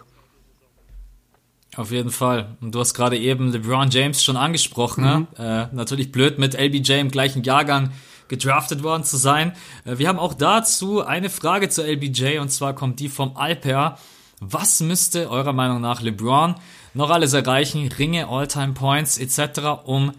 [1.77, 2.57] Auf jeden Fall.
[2.61, 5.05] Und du hast gerade eben LeBron James schon angesprochen.
[5.05, 5.27] Ne?
[5.39, 5.45] Mhm.
[5.45, 7.93] Äh, natürlich blöd mit LBJ im gleichen Jahrgang
[8.29, 9.53] gedraftet worden zu sein.
[9.85, 13.99] Äh, wir haben auch dazu eine Frage zu LBJ und zwar kommt die vom Alper.
[14.41, 16.55] Was müsste eurer Meinung nach LeBron
[16.95, 17.89] noch alles erreichen?
[17.99, 20.13] Ringe, All-Time Points etc., um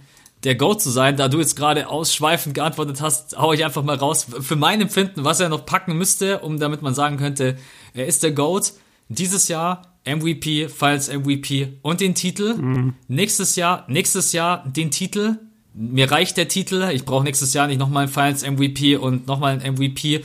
[0.44, 1.18] der Goat zu sein.
[1.18, 4.28] Da du jetzt gerade ausschweifend geantwortet hast, hau ich einfach mal raus.
[4.40, 7.58] Für mein Empfinden, was er noch packen müsste, um damit man sagen könnte,
[7.94, 8.74] er ist der Goat.
[9.10, 12.56] Dieses Jahr MVP, Finals MVP und den Titel.
[12.56, 12.94] Mhm.
[13.08, 15.38] Nächstes Jahr, nächstes Jahr den Titel.
[15.74, 16.90] Mir reicht der Titel.
[16.94, 20.24] Ich brauche nächstes Jahr nicht nochmal ein Finals MVP und nochmal ein MVP.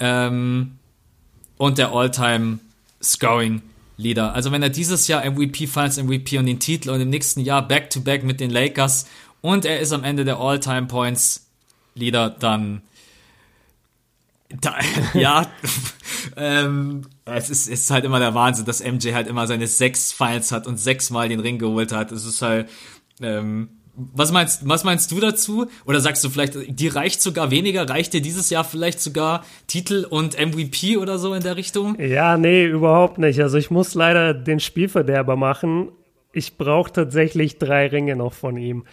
[0.00, 0.72] Ähm,
[1.56, 2.58] und der All-Time
[3.02, 3.62] Scoring
[3.96, 4.34] Leader.
[4.34, 7.66] Also wenn er dieses Jahr MVP, Finals MVP und den Titel und im nächsten Jahr
[7.66, 9.06] Back-to-Back -back mit den Lakers
[9.44, 11.50] und er ist am Ende der All-Time Points
[11.94, 12.80] Leader, dann
[14.58, 14.74] da,
[15.12, 15.46] ja,
[16.38, 20.12] ähm, es ist, es ist halt immer der Wahnsinn, dass MJ halt immer seine sechs
[20.12, 22.10] Finals hat und sechsmal den Ring geholt hat.
[22.10, 22.70] Es ist halt,
[23.20, 25.66] ähm, was meinst, was meinst du dazu?
[25.84, 27.86] Oder sagst du vielleicht, dir reicht sogar weniger?
[27.86, 32.00] Reicht dir dieses Jahr vielleicht sogar Titel und MVP oder so in der Richtung?
[32.00, 33.42] Ja, nee, überhaupt nicht.
[33.42, 35.90] Also ich muss leider den Spielverderber machen.
[36.32, 38.84] Ich brauche tatsächlich drei Ringe noch von ihm.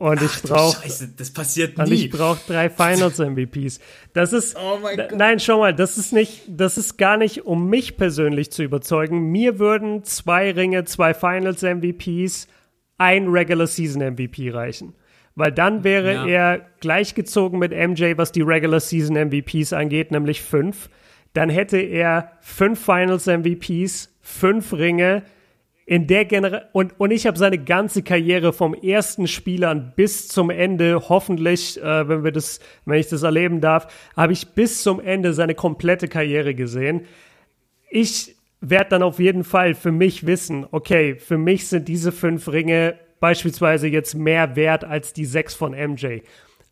[0.00, 0.88] Und ich brauche.
[1.18, 1.84] Das passiert nie.
[1.84, 3.80] Und ich brauche drei Finals MVPs.
[4.14, 4.56] Das ist.
[4.56, 5.12] Oh mein Gott.
[5.14, 9.30] Nein, schau mal, das ist nicht, das ist gar nicht, um mich persönlich zu überzeugen.
[9.30, 12.48] Mir würden zwei Ringe, zwei Finals MVPs,
[12.96, 14.94] ein Regular Season MVP reichen.
[15.34, 16.26] Weil dann wäre ja.
[16.26, 20.88] er gleichgezogen mit MJ, was die Regular Season MVPs angeht, nämlich fünf.
[21.34, 25.24] Dann hätte er fünf Finals MVPs, fünf Ringe,
[25.90, 30.48] in der Generation und, und ich habe seine ganze Karriere vom ersten Spielern bis zum
[30.48, 35.00] Ende, hoffentlich, äh, wenn wir das, wenn ich das erleben darf, habe ich bis zum
[35.00, 37.06] Ende seine komplette Karriere gesehen.
[37.90, 42.46] Ich werde dann auf jeden Fall für mich wissen, okay, für mich sind diese fünf
[42.46, 46.20] Ringe beispielsweise jetzt mehr wert als die sechs von MJ.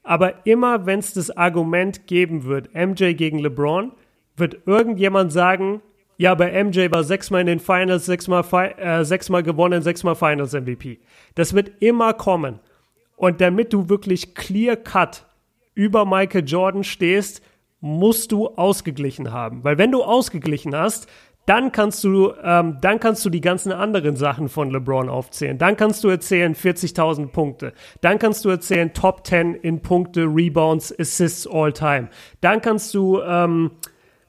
[0.04, 3.90] Aber immer wenn es das Argument geben wird, MJ gegen LeBron,
[4.37, 5.83] wird irgendjemand sagen,
[6.18, 8.44] ja, bei MJ war sechsmal in den Finals, sechsmal,
[8.76, 10.98] äh, sechsmal gewonnen, sechsmal Finals MVP.
[11.37, 12.59] Das wird immer kommen.
[13.16, 15.24] Und damit du wirklich clear cut
[15.74, 17.40] über Michael Jordan stehst,
[17.81, 19.62] musst du ausgeglichen haben.
[19.62, 21.09] Weil wenn du ausgeglichen hast,
[21.46, 25.57] dann kannst du, ähm, dann kannst du die ganzen anderen Sachen von LeBron aufzählen.
[25.57, 27.72] Dann kannst du erzählen 40.000 Punkte.
[28.00, 32.09] Dann kannst du erzählen Top 10 in Punkte, Rebounds, Assists all time.
[32.40, 33.70] Dann kannst du ähm,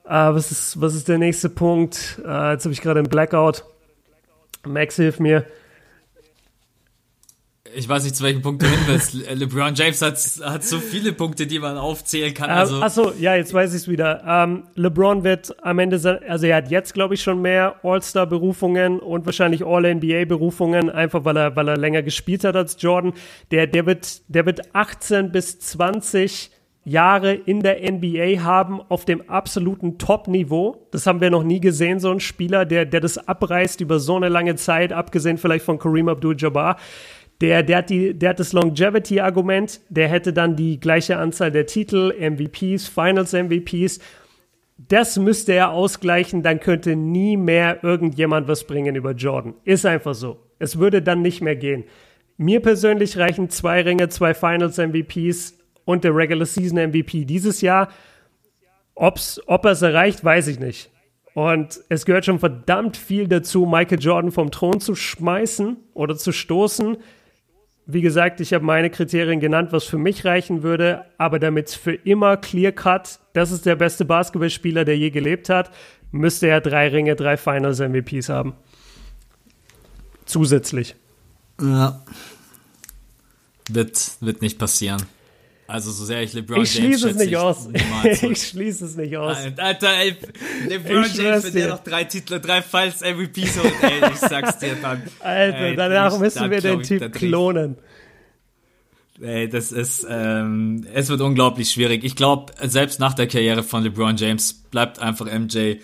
[0.10, 2.20] Uh, was, ist, was ist der nächste Punkt?
[2.26, 3.64] Uh, jetzt habe ich gerade einen Blackout.
[4.66, 5.46] Max, hilf mir.
[7.76, 9.14] Ich weiß nicht, zu welchem Punkt du hin willst.
[9.36, 12.50] LeBron James hat, hat so viele Punkte, die man aufzählen kann.
[12.50, 12.80] Also.
[12.80, 14.24] Uh, achso, ja, jetzt weiß ich es wieder.
[14.24, 19.00] Um, ähm, LeBron wird am Ende, also er hat jetzt, glaube ich, schon mehr All-Star-Berufungen
[19.00, 23.14] und wahrscheinlich All-NBA-Berufungen, einfach weil er, weil er länger gespielt hat als Jordan.
[23.52, 26.50] Der, der, wird, der wird 18 bis 20
[26.86, 30.88] Jahre in der NBA haben auf dem absoluten Top-Niveau.
[30.92, 34.16] Das haben wir noch nie gesehen, so ein Spieler, der, der das abreißt über so
[34.16, 36.78] eine lange Zeit, abgesehen vielleicht von Kareem Abdul-Jabbar.
[37.42, 41.66] Der, der, hat die, der hat das Longevity-Argument, der hätte dann die gleiche Anzahl der
[41.66, 44.00] Titel, MVPs, Finals-MVPs.
[44.78, 49.54] Das müsste er ausgleichen, dann könnte nie mehr irgendjemand was bringen über Jordan.
[49.64, 50.38] Ist einfach so.
[50.58, 51.86] Es würde dann nicht mehr gehen.
[52.38, 55.59] Mir persönlich reichen zwei Ringe, zwei Finals-MVPs
[55.90, 57.90] und der Regular Season MVP dieses Jahr.
[58.94, 60.92] Ob's, ob er es erreicht, weiß ich nicht.
[61.34, 66.32] Und es gehört schon verdammt viel dazu, Michael Jordan vom Thron zu schmeißen oder zu
[66.32, 66.98] stoßen.
[67.88, 71.94] Wie gesagt, ich habe meine Kriterien genannt, was für mich reichen würde, aber damit für
[71.94, 75.72] immer clear cut, das ist der beste Basketballspieler, der je gelebt hat,
[76.12, 78.54] müsste er drei Ringe, drei Finals MVPs haben.
[80.26, 80.96] Zusätzlich.
[81.60, 82.04] Ja.
[83.72, 85.02] wird, wird nicht passieren.
[85.70, 87.70] Also so sehr ich LeBron ich James schließe es nicht ich aus.
[88.04, 89.38] ich schließe es nicht aus.
[89.58, 90.16] Alter, ey,
[90.68, 94.58] LeBron Ich James, wenn der noch drei Titel, drei Finals MVPs holt, ey, ich sag's
[94.58, 95.04] dir dann.
[95.20, 97.78] Alter, ey, danach ich- müssen dann wir den Typ klonen.
[99.22, 102.04] Ey, das ist, ähm, es wird unglaublich schwierig.
[102.04, 105.76] Ich glaube, selbst nach der Karriere von LeBron James bleibt einfach MJ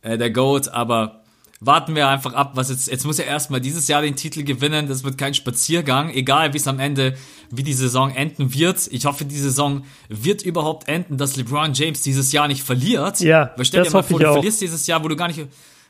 [0.00, 1.17] äh, der GOAT, aber
[1.60, 4.86] warten wir einfach ab, was jetzt, jetzt muss er erstmal dieses Jahr den Titel gewinnen,
[4.86, 7.16] das wird kein Spaziergang, egal wie es am Ende,
[7.50, 8.88] wie die Saison enden wird.
[8.92, 13.20] Ich hoffe, die Saison wird überhaupt enden, dass LeBron James dieses Jahr nicht verliert.
[13.20, 14.34] Ja, Weil stell das dir mal vor, du auch.
[14.34, 15.40] verlierst dieses Jahr, wo du gar nicht,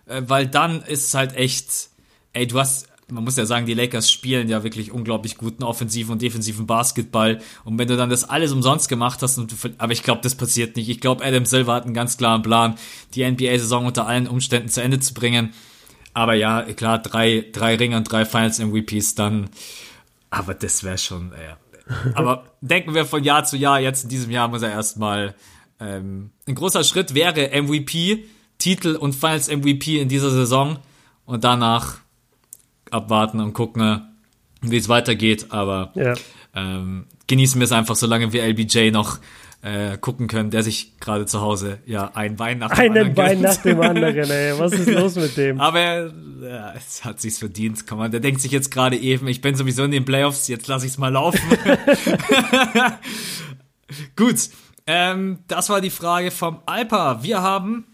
[0.06, 1.90] äh, weil dann ist es halt echt,
[2.32, 6.12] ey, du hast, man muss ja sagen, die Lakers spielen ja wirklich unglaublich guten offensiven
[6.12, 7.40] und defensiven Basketball.
[7.64, 10.76] Und wenn du dann das alles umsonst gemacht hast, und aber ich glaube, das passiert
[10.76, 10.88] nicht.
[10.88, 12.74] Ich glaube, Adam Silver hat einen ganz klaren Plan,
[13.14, 15.54] die NBA-Saison unter allen Umständen zu Ende zu bringen.
[16.12, 19.48] Aber ja, klar, drei, drei Ringe und drei Finals MVPs dann.
[20.30, 21.56] Aber das wäre schon, ja.
[22.14, 25.34] Aber denken wir von Jahr zu Jahr, jetzt in diesem Jahr muss er erstmal,
[25.80, 28.24] ähm, ein großer Schritt wäre MVP,
[28.58, 30.78] Titel und Finals MVP in dieser Saison
[31.24, 31.98] und danach
[32.92, 34.02] abwarten und gucken,
[34.62, 35.46] wie es weitergeht.
[35.50, 36.14] Aber Ja.
[36.54, 39.18] ähm, genießen wir es einfach, solange wir LBJ noch
[39.60, 43.40] äh, gucken können, der sich gerade zu Hause ja ein Wein nach dem Einen gönnt.
[43.42, 44.56] nach dem anderen, ey.
[44.58, 45.60] Was ist los mit dem?
[45.60, 47.84] Aber er, ja, es hat sich's verdient.
[47.86, 50.68] Komm mal, der denkt sich jetzt gerade eben, ich bin sowieso in den Playoffs, jetzt
[50.68, 51.40] lasse ich's mal laufen.
[54.16, 54.36] Gut,
[54.86, 57.22] ähm, das war die Frage vom Alpa.
[57.22, 57.84] Wir haben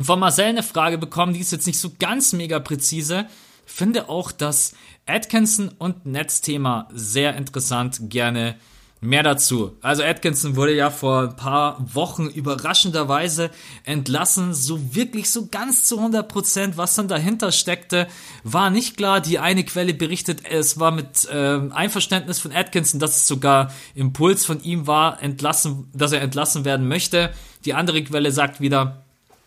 [0.00, 3.26] von Marcel eine Frage bekommen, die ist jetzt nicht so ganz mega präzise.
[3.72, 4.74] Finde auch das
[5.06, 8.10] Atkinson und Netzthema sehr interessant.
[8.10, 8.56] Gerne
[9.00, 9.76] mehr dazu.
[9.80, 13.50] Also Atkinson wurde ja vor ein paar Wochen überraschenderweise
[13.84, 14.52] entlassen.
[14.52, 18.08] So wirklich so ganz zu 100 Prozent, was dann dahinter steckte,
[18.44, 19.22] war nicht klar.
[19.22, 24.44] Die eine Quelle berichtet, es war mit ähm, Einverständnis von Atkinson, dass es sogar Impuls
[24.44, 27.32] von ihm war, entlassen, dass er entlassen werden möchte.
[27.64, 29.02] Die andere Quelle sagt wieder,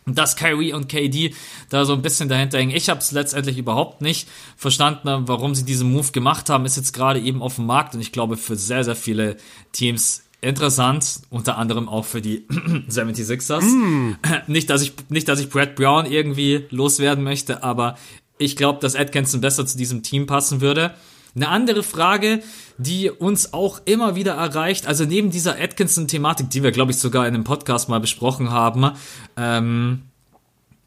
[0.06, 1.34] dass Kyrie und KD
[1.68, 2.74] da so ein bisschen dahinter hängen.
[2.74, 6.64] Ich habe es letztendlich überhaupt nicht verstanden, warum sie diesen Move gemacht haben.
[6.64, 9.36] Ist jetzt gerade eben auf dem Markt und ich glaube für sehr, sehr viele
[9.72, 12.46] Teams interessant, unter anderem auch für die
[12.88, 13.64] 76ers.
[14.46, 17.96] Nicht, dass ich, nicht, dass ich Brad Brown irgendwie loswerden möchte, aber
[18.38, 20.94] ich glaube, dass Atkinson besser zu diesem Team passen würde.
[21.36, 22.42] Eine andere Frage,
[22.78, 27.28] die uns auch immer wieder erreicht, also neben dieser Atkinson-Thematik, die wir, glaube ich, sogar
[27.28, 28.92] in einem Podcast mal besprochen haben,
[29.36, 30.02] ähm,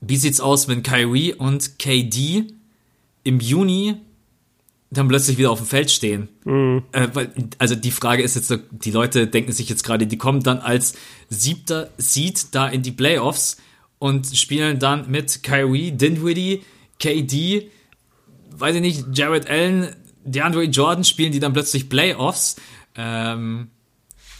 [0.01, 2.45] wie sieht's aus, wenn Kyrie und KD
[3.23, 3.95] im Juni
[4.89, 6.29] dann plötzlich wieder auf dem Feld stehen?
[6.93, 10.41] Äh, weil, also die Frage ist jetzt, die Leute denken sich jetzt gerade, die kommen
[10.41, 10.95] dann als
[11.29, 13.57] siebter Seed da in die Playoffs
[13.99, 16.63] und spielen dann mit Kyrie, Dinwiddie,
[16.99, 17.69] KD,
[18.51, 19.95] weiß ich nicht, Jared Allen,
[20.31, 22.55] DeAndre Jordan spielen die dann plötzlich Playoffs.
[22.95, 23.69] Ähm,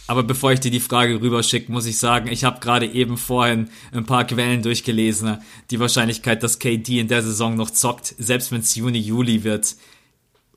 [0.07, 3.69] aber bevor ich dir die Frage rüberschicke, muss ich sagen, ich habe gerade eben vorhin
[3.91, 5.37] ein paar Quellen durchgelesen.
[5.69, 9.75] Die Wahrscheinlichkeit, dass KD in der Saison noch zockt, selbst wenn es Juni, Juli wird,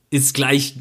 [0.08, 0.76] ist gleich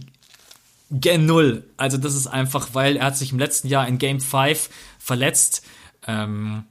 [0.89, 1.65] gen Null.
[1.75, 5.63] Also das ist einfach, weil er hat sich im letzten Jahr in Game 5 verletzt.
[6.07, 6.63] Ähm,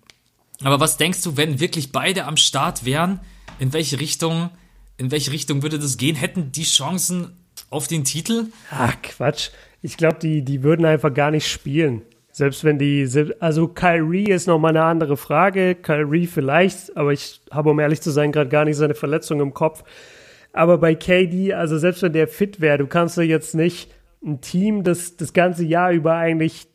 [0.63, 3.21] aber was denkst du, wenn wirklich beide am Start wären?
[3.59, 4.51] In welche Richtung,
[4.97, 6.17] in welche Richtung würde das gehen?
[6.17, 7.37] Hätten die Chancen
[7.71, 8.47] auf den Titel?
[8.71, 9.51] Ach, Quatsch.
[9.81, 12.03] Ich glaube, die, die würden einfach gar nicht spielen.
[12.33, 13.09] Selbst wenn die,
[13.41, 15.75] also Kyrie ist nochmal eine andere Frage.
[15.75, 19.55] Kyrie vielleicht, aber ich habe, um ehrlich zu sein, gerade gar nicht seine Verletzung im
[19.55, 19.83] Kopf.
[20.53, 23.91] Aber bei KD, also selbst wenn der fit wäre, du kannst ja jetzt nicht
[24.25, 26.69] ein Team, das das ganze Jahr über eigentlich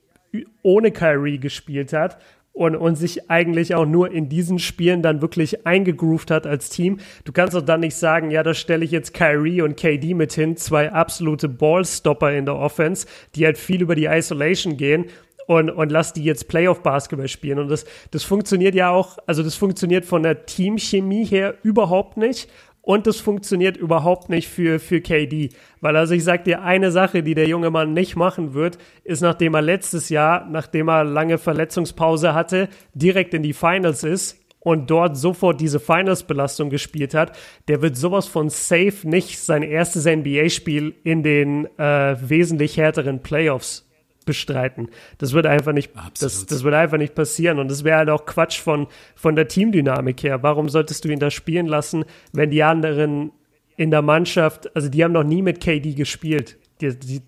[0.61, 2.17] ohne Kyrie gespielt hat
[2.55, 6.99] und, und sich eigentlich auch nur in diesen Spielen dann wirklich eingegroovt hat als Team.
[7.25, 10.31] Du kannst doch dann nicht sagen, ja, da stelle ich jetzt Kyrie und KD mit
[10.31, 15.07] hin, zwei absolute Ballstopper in der Offense, die halt viel über die Isolation gehen
[15.47, 17.59] und, und lass die jetzt Playoff-Basketball spielen.
[17.59, 22.49] Und das, das funktioniert ja auch, also das funktioniert von der Teamchemie her überhaupt nicht.
[22.85, 25.49] Und das funktioniert überhaupt nicht für, für KD.
[25.81, 29.21] Weil also ich sag dir, eine Sache, die der junge Mann nicht machen wird, ist,
[29.21, 34.91] nachdem er letztes Jahr, nachdem er lange Verletzungspause hatte, direkt in die Finals ist und
[34.91, 37.35] dort sofort diese Finals-Belastung gespielt hat,
[37.67, 43.89] der wird sowas von safe nicht sein erstes NBA-Spiel in den äh, wesentlich härteren Playoffs
[44.25, 44.89] bestreiten.
[45.17, 47.59] Das wird einfach nicht, das, das wird einfach nicht passieren.
[47.59, 50.43] Und das wäre halt auch Quatsch von, von der Teamdynamik her.
[50.43, 53.31] Warum solltest du ihn da spielen lassen, wenn die anderen
[53.77, 56.57] in der Mannschaft, also die haben noch nie mit KD gespielt.
[56.81, 57.21] Die, die,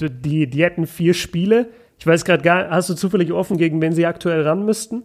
[0.00, 1.68] die, die hätten vier Spiele.
[1.98, 5.04] Ich weiß gerade gar, hast du zufällig offen, gegen wen sie aktuell ran müssten?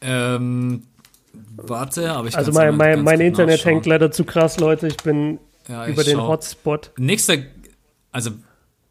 [0.00, 0.82] Ähm,
[1.56, 3.74] warte, aber ich Also mein, mein, mein gut Internet nachschauen.
[3.74, 4.86] hängt leider zu krass, Leute.
[4.88, 6.28] Ich bin Ja, über ich den schau.
[6.28, 6.90] Hotspot.
[6.98, 7.36] Nächster,
[8.12, 8.32] Also,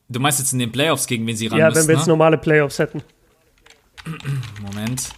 [0.10, 2.08] du meinst jetzt in den Playoffs, gegen wen sie ran Ja, müssen, wenn wir jetzt
[2.08, 2.12] ne?
[2.12, 3.02] normale Playoffs hätten.
[4.62, 5.10] Moment.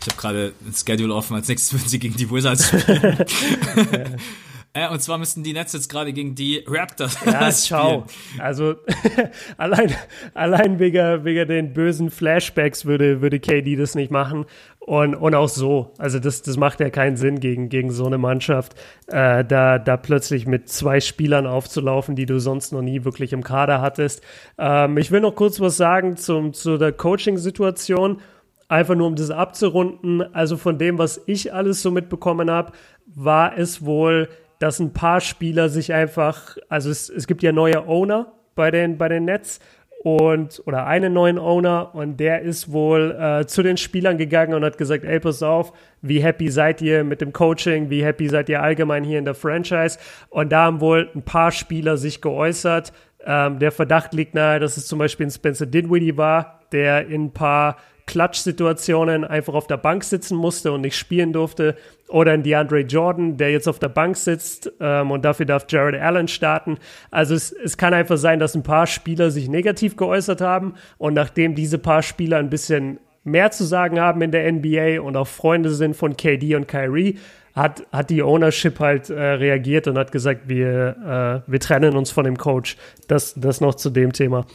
[0.00, 3.26] Ich habe gerade ein Schedule offen, als nächstes würden sie gegen die Wizards spielen.
[4.78, 8.04] äh, und zwar müssten die Nets jetzt gerade gegen die Raptors Ja, ciao.
[8.38, 8.76] Also
[9.56, 9.94] allein,
[10.34, 14.46] allein wegen, wegen den bösen Flashbacks würde, würde KD das nicht machen.
[14.78, 15.92] Und, und auch so.
[15.98, 18.74] Also das, das macht ja keinen Sinn gegen, gegen so eine Mannschaft,
[19.08, 23.42] äh, da, da plötzlich mit zwei Spielern aufzulaufen, die du sonst noch nie wirklich im
[23.42, 24.22] Kader hattest.
[24.56, 28.20] Ähm, ich will noch kurz was sagen zum, zu der Coaching-Situation.
[28.68, 30.22] Einfach nur um das abzurunden.
[30.34, 32.72] Also von dem, was ich alles so mitbekommen habe,
[33.06, 37.86] war es wohl, dass ein paar Spieler sich einfach, also es, es gibt ja neue
[37.86, 39.60] Owner bei den, bei den Nets
[40.02, 44.64] und oder einen neuen Owner und der ist wohl äh, zu den Spielern gegangen und
[44.64, 48.48] hat gesagt, ey, pass auf, wie happy seid ihr mit dem Coaching, wie happy seid
[48.48, 49.98] ihr allgemein hier in der Franchise
[50.30, 52.92] und da haben wohl ein paar Spieler sich geäußert.
[53.24, 57.26] Ähm, der Verdacht liegt nahe, dass es zum Beispiel ein Spencer Dinwiddie war, der in
[57.26, 61.76] ein paar Klatschsituationen einfach auf der Bank sitzen musste und nicht spielen durfte.
[62.08, 66.00] Oder ein DeAndre Jordan, der jetzt auf der Bank sitzt ähm, und dafür darf Jared
[66.00, 66.78] Allen starten.
[67.10, 71.14] Also es, es kann einfach sein, dass ein paar Spieler sich negativ geäußert haben und
[71.14, 75.28] nachdem diese paar Spieler ein bisschen mehr zu sagen haben in der NBA und auch
[75.28, 77.18] Freunde sind von KD und Kyrie,
[77.54, 82.10] hat, hat die Ownership halt äh, reagiert und hat gesagt, wir, äh, wir trennen uns
[82.10, 82.76] von dem Coach.
[83.08, 84.46] Das, das noch zu dem Thema.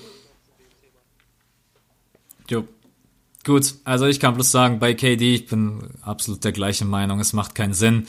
[2.50, 2.66] Jo.
[3.44, 7.34] Gut, also ich kann bloß sagen, bei KD, ich bin absolut der gleichen Meinung, es
[7.34, 8.08] macht keinen Sinn,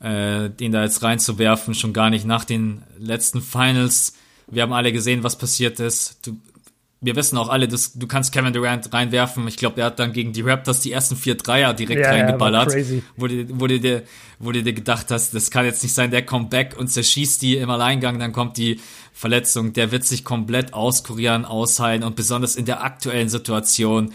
[0.00, 4.14] äh, den da jetzt reinzuwerfen, schon gar nicht nach den letzten Finals.
[4.48, 6.26] Wir haben alle gesehen, was passiert ist.
[6.26, 6.36] Du,
[7.00, 9.46] wir wissen auch alle, dass du kannst Kevin Durant reinwerfen.
[9.46, 12.70] Ich glaube, er hat dann gegen die Raptors die ersten vier Dreier direkt war reingeballert,
[12.70, 13.02] crazy.
[13.16, 14.02] wo du, wo, du dir,
[14.38, 17.42] wo du dir gedacht hast, das kann jetzt nicht sein, der kommt back und zerschießt
[17.42, 18.80] die im Alleingang, dann kommt die
[19.12, 24.12] Verletzung, der wird sich komplett auskurieren, ausheilen und besonders in der aktuellen Situation,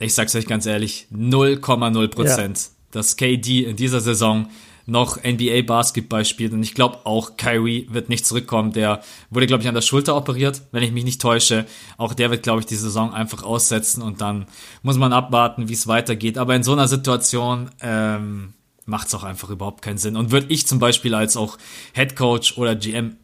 [0.00, 2.64] ich sag's euch ganz ehrlich, 0,0 Prozent, Ja.
[2.92, 4.48] dass KD in dieser Saison
[4.88, 8.72] noch NBA Basketball spielt und ich glaube auch Kyrie wird nicht zurückkommen.
[8.72, 11.66] Der wurde glaube ich an der Schulter operiert, wenn ich mich nicht täusche.
[11.96, 14.46] Auch der wird glaube ich die Saison einfach aussetzen und dann
[14.82, 16.38] muss man abwarten, wie es weitergeht.
[16.38, 18.52] Aber in so einer Situation ähm,
[18.84, 21.58] macht's auch einfach überhaupt keinen Sinn und würde ich zum Beispiel als auch
[21.92, 23.16] Head Coach oder GM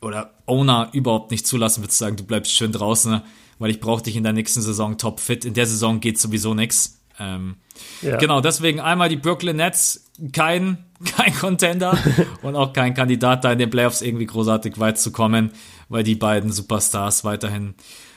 [0.00, 3.20] oder Owner überhaupt nicht zulassen, würde sagen, du bleibst schön draußen,
[3.58, 5.44] weil ich brauche dich in der nächsten Saison top fit.
[5.44, 7.00] In der Saison geht sowieso nix.
[7.18, 7.56] Ähm,
[8.02, 8.16] Ja.
[8.16, 10.84] Genau, deswegen einmal die Brooklyn Nets, kein,
[11.16, 11.96] kein Contender
[12.42, 15.52] und auch kein Kandidat, da in den Playoffs irgendwie großartig weit zu kommen,
[15.88, 17.74] weil die beiden Superstars weiterhin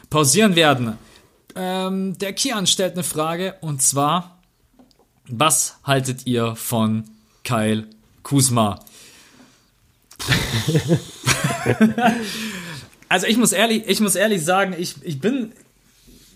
[0.09, 0.97] pausieren werden.
[1.55, 4.39] Ähm, der Kian stellt eine Frage und zwar,
[5.27, 7.03] was haltet ihr von
[7.43, 7.87] Kyle
[8.23, 8.79] Kuzma?
[13.09, 15.51] also ich muss ehrlich, ich muss ehrlich sagen, ich, ich bin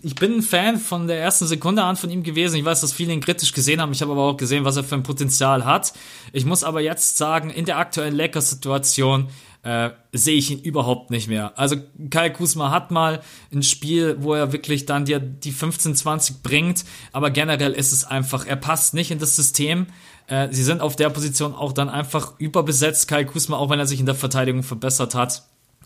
[0.04, 2.56] ich bin ein Fan von der ersten Sekunde an von ihm gewesen.
[2.56, 3.92] Ich weiß, dass viele ihn kritisch gesehen haben.
[3.92, 5.92] Ich habe aber auch gesehen, was er für ein Potenzial hat.
[6.32, 9.28] Ich muss aber jetzt sagen, in der aktuellen Lakers-Situation
[9.62, 11.56] äh, sehe ich ihn überhaupt nicht mehr.
[11.56, 11.76] Also
[12.10, 16.84] Kai Kusma hat mal ein Spiel, wo er wirklich dann dir die 15, 20 bringt,
[17.12, 19.86] aber generell ist es einfach, er passt nicht in das System.
[20.26, 23.06] Äh, sie sind auf der Position auch dann einfach überbesetzt.
[23.06, 25.44] Kai Kusma, auch wenn er sich in der Verteidigung verbessert hat,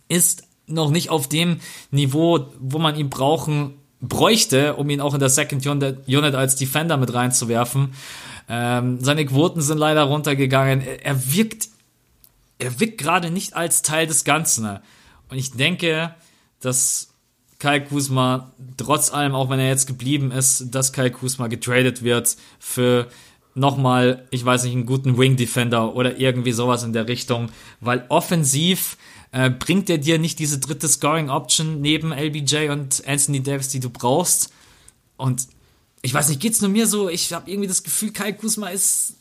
[0.08, 5.20] ist noch nicht auf dem Niveau, wo man ihn brauchen bräuchte, um ihn auch in
[5.20, 7.94] der Second Unit als Defender mit reinzuwerfen.
[8.48, 10.82] Ähm, seine Quoten sind leider runtergegangen.
[11.02, 11.68] Er, wirkt,
[12.58, 14.78] er wirkt gerade nicht als Teil des Ganzen.
[15.28, 16.14] Und ich denke,
[16.60, 17.10] dass
[17.58, 22.36] Kai Kuzma, trotz allem, auch wenn er jetzt geblieben ist, dass Kai Kuzma getradet wird
[22.58, 23.08] für
[23.54, 27.48] nochmal, ich weiß nicht, einen guten Wing Defender oder irgendwie sowas in der Richtung,
[27.80, 28.98] weil offensiv
[29.36, 33.80] äh, bringt er dir nicht diese dritte Scoring Option neben LBJ und Anthony Davis, die
[33.80, 34.50] du brauchst.
[35.18, 35.46] Und
[36.00, 37.10] ich weiß nicht, geht's nur mir so?
[37.10, 39.16] Ich habe irgendwie das Gefühl, Kai Kusma ist.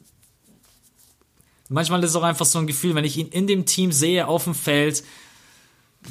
[1.67, 4.25] Manchmal ist es auch einfach so ein Gefühl, wenn ich ihn in dem Team sehe,
[4.27, 5.03] auf dem Feld,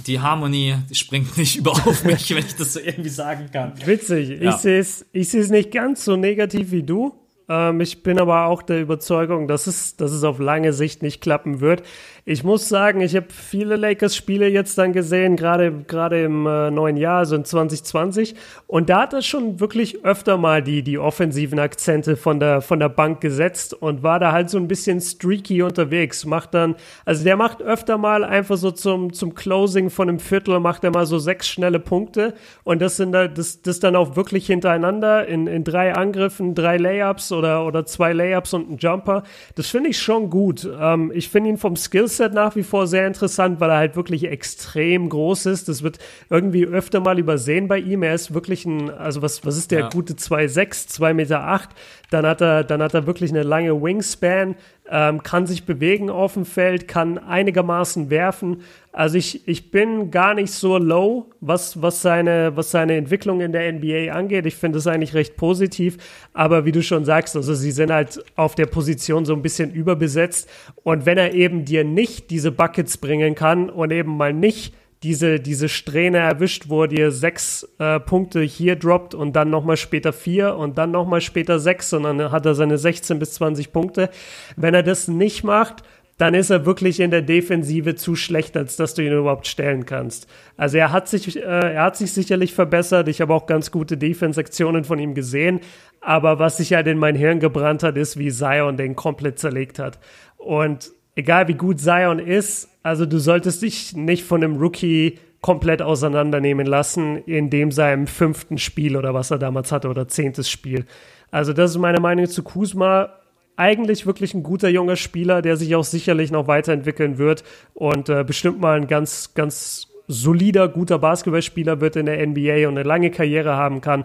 [0.06, 3.72] die Harmonie springt nicht über auf mich, wenn ich das so irgendwie sagen kann.
[3.86, 4.38] Witzig.
[4.38, 4.50] Ja.
[4.50, 7.14] Ich sehe es ich seh's nicht ganz so negativ wie du.
[7.48, 11.20] Ähm, ich bin aber auch der Überzeugung, dass es, dass es auf lange Sicht nicht
[11.20, 11.82] klappen wird.
[12.26, 17.18] Ich muss sagen, ich habe viele Lakers-Spiele jetzt dann gesehen, gerade im äh, neuen Jahr,
[17.18, 18.34] also in 2020.
[18.66, 22.80] Und da hat er schon wirklich öfter mal die, die offensiven Akzente von der, von
[22.80, 26.24] der Bank gesetzt und war da halt so ein bisschen streaky unterwegs.
[26.24, 30.60] Macht dann, also der macht öfter mal einfach so zum, zum Closing von einem Viertel,
[30.60, 32.32] macht er mal so sechs schnelle Punkte.
[32.62, 36.78] Und das sind da, das, das dann auch wirklich hintereinander in, in drei Angriffen, drei
[36.78, 39.24] Layups oder, oder zwei Layups und ein Jumper.
[39.56, 40.66] Das finde ich schon gut.
[40.80, 43.76] Ähm, ich finde ihn vom Skillset ist halt nach wie vor sehr interessant, weil er
[43.76, 45.68] halt wirklich extrem groß ist.
[45.68, 45.98] Das wird
[46.30, 48.02] irgendwie öfter mal übersehen bei ihm.
[48.02, 49.88] Er ist wirklich ein, also was, was ist der ja.
[49.88, 51.40] gute 2,6, 2,8 Meter.
[51.44, 51.70] Acht.
[52.10, 54.56] Dann hat er, dann hat er wirklich eine lange Wingspan,
[54.90, 58.62] ähm, kann sich bewegen auf dem Feld, kann einigermaßen werfen.
[58.92, 63.52] Also ich, ich bin gar nicht so low, was, was, seine, was seine Entwicklung in
[63.52, 64.46] der NBA angeht.
[64.46, 65.96] Ich finde es eigentlich recht positiv.
[66.32, 69.72] Aber wie du schon sagst, also sie sind halt auf der Position so ein bisschen
[69.72, 70.48] überbesetzt.
[70.82, 74.74] Und wenn er eben dir nicht diese Buckets bringen kann und eben mal nicht
[75.04, 79.76] diese, diese Strähne erwischt, wo er dir sechs äh, Punkte hier droppt und dann nochmal
[79.76, 83.70] später vier und dann nochmal später sechs und dann hat er seine 16 bis 20
[83.70, 84.08] Punkte.
[84.56, 85.82] Wenn er das nicht macht,
[86.16, 89.84] dann ist er wirklich in der Defensive zu schlecht, als dass du ihn überhaupt stellen
[89.84, 90.26] kannst.
[90.56, 93.08] Also er hat sich, äh, er hat sich sicherlich verbessert.
[93.08, 95.60] Ich habe auch ganz gute Defense-Aktionen von ihm gesehen.
[96.00, 99.78] Aber was sich halt in mein Hirn gebrannt hat, ist, wie Zion den komplett zerlegt
[99.78, 99.98] hat.
[100.38, 105.82] Und egal wie gut Zion ist, also du solltest dich nicht von einem Rookie komplett
[105.82, 110.86] auseinandernehmen lassen in dem seinem fünften Spiel oder was er damals hatte oder zehntes Spiel.
[111.30, 113.10] Also das ist meine Meinung zu Kuzma.
[113.56, 117.44] Eigentlich wirklich ein guter junger Spieler, der sich auch sicherlich noch weiterentwickeln wird
[117.74, 122.78] und äh, bestimmt mal ein ganz, ganz solider, guter Basketballspieler wird in der NBA und
[122.78, 124.04] eine lange Karriere haben kann.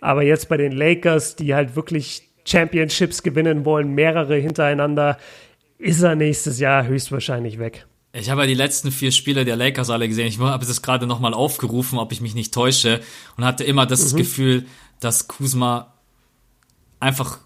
[0.00, 5.18] Aber jetzt bei den Lakers, die halt wirklich Championships gewinnen wollen, mehrere hintereinander,
[5.78, 7.86] ist er nächstes Jahr höchstwahrscheinlich weg.
[8.12, 10.26] Ich habe ja die letzten vier Spiele der Lakers alle gesehen.
[10.26, 13.00] Ich habe das gerade nochmal aufgerufen, ob ich mich nicht täusche
[13.36, 14.16] und hatte immer das mhm.
[14.16, 14.66] Gefühl,
[14.98, 15.94] dass Kuzma
[17.00, 17.38] einfach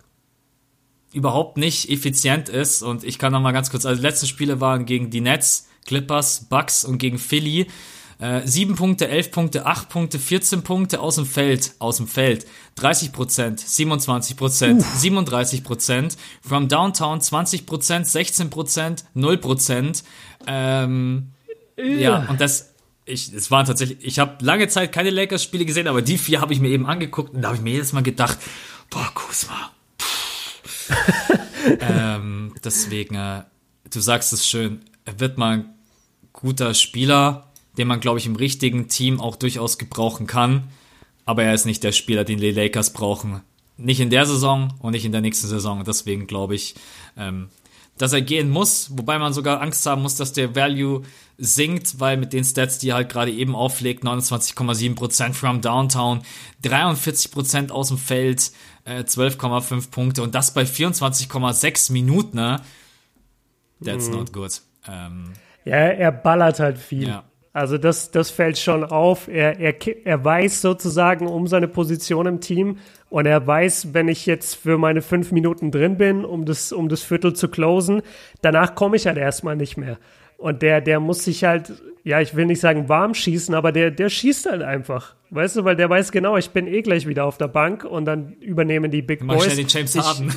[1.12, 4.86] überhaupt nicht effizient ist und ich kann nochmal ganz kurz, also die letzten Spiele waren
[4.86, 7.66] gegen die Nets, Clippers, Bucks und gegen Philly.
[8.22, 12.46] Äh, 7 Punkte, 11 Punkte, 8 Punkte, 14 Punkte aus dem Feld, aus dem Feld.
[12.76, 16.16] 30 Prozent, 27 Prozent, 37 Prozent.
[16.40, 20.04] From Downtown 20 Prozent, 16 Prozent, 0 Prozent.
[20.46, 21.32] Ähm,
[21.76, 22.74] ja, und das,
[23.06, 26.52] ich, es waren tatsächlich, ich habe lange Zeit keine Lakers-Spiele gesehen, aber die vier habe
[26.52, 28.38] ich mir eben angeguckt und da habe ich mir jedes Mal gedacht,
[28.88, 29.72] boah, Kuzma.
[31.80, 33.42] ähm, deswegen, äh,
[33.92, 35.74] du sagst es schön, er wird mal ein
[36.32, 40.64] guter Spieler, den man, glaube ich, im richtigen Team auch durchaus gebrauchen kann.
[41.24, 43.42] Aber er ist nicht der Spieler, den die Lakers brauchen.
[43.76, 45.84] Nicht in der Saison und nicht in der nächsten Saison.
[45.84, 46.74] Deswegen glaube ich,
[47.16, 47.48] ähm,
[47.98, 51.02] dass er gehen muss, wobei man sogar Angst haben muss, dass der Value
[51.38, 56.22] sinkt, weil mit den Stats, die er halt gerade eben auflegt, 29,7% from Downtown,
[56.64, 58.52] 43% aus dem Feld,
[58.84, 62.60] äh, 12,5 Punkte und das bei 24,6 Minuten, ne?
[63.84, 64.14] That's mhm.
[64.14, 64.60] not good.
[64.88, 65.32] Ähm,
[65.64, 67.08] ja, er ballert halt viel.
[67.08, 67.24] Ja.
[67.52, 69.28] Also das, das fällt schon auf.
[69.28, 69.74] Er, er,
[70.04, 72.78] er weiß sozusagen um seine Position im Team
[73.10, 76.88] und er weiß, wenn ich jetzt für meine fünf Minuten drin bin, um das, um
[76.88, 78.00] das Viertel zu closen,
[78.40, 79.98] danach komme ich halt erstmal nicht mehr.
[80.38, 81.72] Und der, der muss sich halt
[82.04, 85.14] ja, ich will nicht sagen warm schießen, aber der, der schießt halt einfach.
[85.30, 88.04] Weißt du, weil der weiß genau, ich bin eh gleich wieder auf der Bank und
[88.04, 89.28] dann übernehmen die Big Boys.
[89.28, 90.34] Mach schnell den James Harden.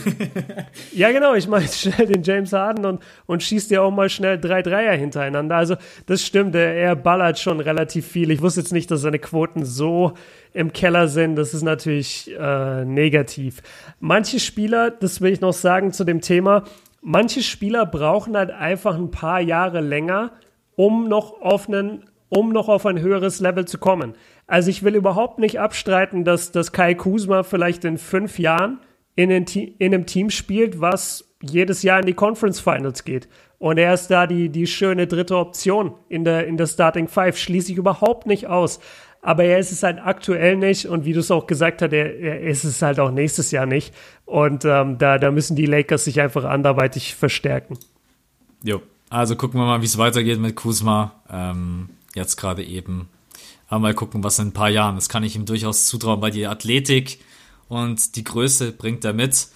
[0.93, 4.39] ja, genau, ich mache schnell den James Harden und, und schießt dir auch mal schnell
[4.39, 5.55] drei Dreier hintereinander.
[5.55, 8.32] Also, das stimmt, er, er ballert schon relativ viel.
[8.32, 10.13] Ich wusste jetzt nicht, dass seine Quoten so
[10.53, 11.36] im Keller sind.
[11.36, 13.61] Das ist natürlich äh, negativ.
[13.99, 16.63] Manche Spieler, das will ich noch sagen zu dem Thema,
[17.01, 20.32] manche Spieler brauchen halt einfach ein paar Jahre länger,
[20.76, 24.13] um noch auf einen, um noch auf ein höheres Level zu kommen.
[24.47, 28.80] Also ich will überhaupt nicht abstreiten, dass, dass Kai Kuzma vielleicht in fünf Jahren
[29.15, 33.28] in, in, in einem Team spielt, was jedes Jahr in die Conference Finals geht.
[33.57, 37.38] Und er ist da die, die schöne dritte Option in der, in der Starting Five.
[37.38, 38.80] Schließe ich überhaupt nicht aus.
[39.21, 40.86] Aber er ist es halt aktuell nicht.
[40.86, 43.65] Und wie du es auch gesagt hast, er, er ist es halt auch nächstes Jahr
[43.65, 43.93] nicht.
[44.26, 47.78] Und ähm, da, da müssen die Lakers sich einfach anderweitig verstärken.
[48.63, 51.14] Jo, also gucken wir mal, wie es weitergeht mit Kuzma.
[51.30, 53.10] Ähm, jetzt gerade eben.
[53.68, 54.95] Aber mal gucken, was in ein paar Jahren.
[54.95, 57.20] Das kann ich ihm durchaus zutrauen, weil die Athletik
[57.68, 59.47] und die Größe bringt er mit.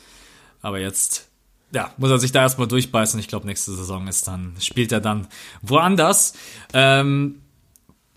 [0.62, 1.30] Aber jetzt,
[1.72, 3.20] ja, muss er sich da erstmal durchbeißen.
[3.20, 5.28] Ich glaube, nächste Saison ist dann, spielt er dann
[5.62, 6.34] woanders.
[6.74, 7.42] Ähm,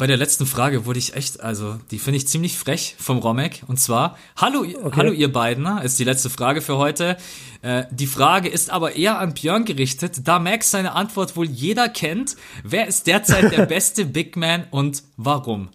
[0.03, 3.63] bei der letzten Frage wurde ich echt, also die finde ich ziemlich frech vom Romek.
[3.69, 4.97] Und zwar, hallo, okay.
[4.97, 7.17] hallo ihr beiden, ne, ist die letzte Frage für heute.
[7.63, 11.89] Äh, die Frage ist aber eher an Björn gerichtet, da Max seine Antwort wohl jeder
[11.89, 12.35] kennt.
[12.65, 15.69] Wer ist derzeit der beste Big Man und warum?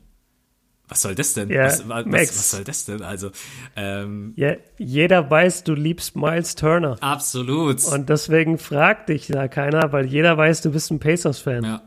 [0.89, 1.49] Was soll das denn?
[1.49, 2.27] Ja, was, was, Max.
[2.27, 3.03] was soll das denn?
[3.03, 3.31] Also,
[3.77, 6.97] ähm, ja, jeder weiß, du liebst Miles Turner.
[6.99, 7.81] Absolut.
[7.85, 11.63] Und deswegen fragt dich da keiner, weil jeder weiß, du bist ein Pacers-Fan.
[11.63, 11.81] Ja.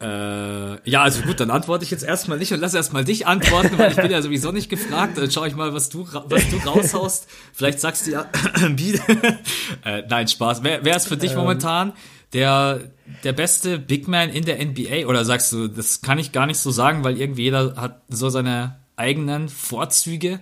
[0.00, 3.76] Äh, ja, also gut, dann antworte ich jetzt erstmal nicht und lass erstmal dich antworten,
[3.78, 5.18] weil ich bin ja sowieso nicht gefragt.
[5.18, 7.28] Dann schaue ich mal, was du, was du raushaust.
[7.52, 8.26] Vielleicht sagst du ja,
[9.84, 10.62] äh, nein, Spaß.
[10.62, 11.38] Wer, wer ist für dich ähm.
[11.38, 11.92] momentan
[12.32, 12.80] der,
[13.24, 15.06] der beste Big Man in der NBA?
[15.06, 18.30] Oder sagst du, das kann ich gar nicht so sagen, weil irgendwie jeder hat so
[18.30, 20.40] seine eigenen Vorzüge?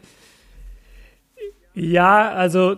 [1.75, 2.77] Ja, also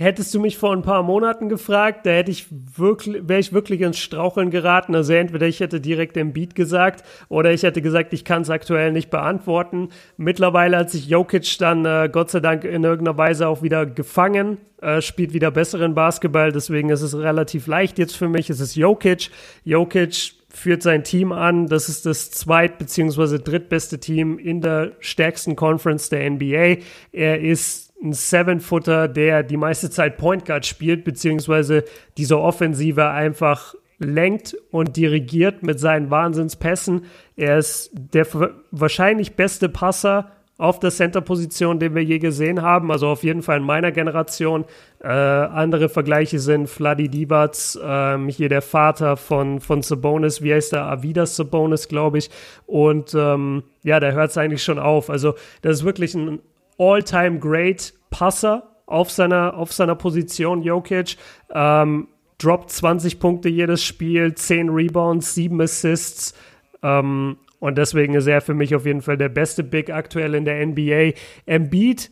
[0.00, 3.82] hättest du mich vor ein paar Monaten gefragt, da hätte ich wirklich, wäre ich wirklich
[3.82, 4.94] ins Straucheln geraten.
[4.94, 8.50] Also entweder ich hätte direkt den Beat gesagt oder ich hätte gesagt, ich kann es
[8.50, 9.90] aktuell nicht beantworten.
[10.16, 14.56] Mittlerweile hat sich Jokic dann äh, Gott sei Dank in irgendeiner Weise auch wieder gefangen,
[14.80, 18.48] äh, spielt wieder besseren Basketball, deswegen ist es relativ leicht jetzt für mich.
[18.48, 19.30] Es ist Jokic.
[19.64, 21.66] Jokic führt sein Team an.
[21.66, 23.38] Das ist das zweit- bzw.
[23.38, 26.78] drittbeste Team in der stärksten Conference der NBA.
[27.12, 31.84] Er ist ein Seven-Footer, der die meiste Zeit Point Guard spielt, beziehungsweise
[32.16, 37.04] diese Offensive einfach lenkt und dirigiert mit seinen Wahnsinnspässen.
[37.36, 38.26] Er ist der
[38.70, 40.30] wahrscheinlich beste Passer
[40.60, 42.92] auf der Center-Position, den wir je gesehen haben.
[42.92, 44.66] Also auf jeden Fall in meiner Generation.
[45.02, 50.72] Äh, andere Vergleiche sind Vladi Divac, ähm, hier der Vater von, von Sabonis, wie heißt
[50.72, 50.84] der?
[50.84, 52.28] Avidas Sabonis, glaube ich.
[52.66, 55.08] Und ähm, ja, da hört es eigentlich schon auf.
[55.08, 56.40] Also das ist wirklich ein
[56.80, 61.16] all-time great Passer auf seiner, auf seiner Position, Jokic.
[61.52, 62.08] Ähm,
[62.38, 66.34] droppt 20 Punkte jedes Spiel, 10 Rebounds, 7 Assists.
[66.82, 70.44] Ähm, und deswegen ist er für mich auf jeden Fall der beste Big aktuell in
[70.44, 71.12] der NBA.
[71.46, 72.10] Embiid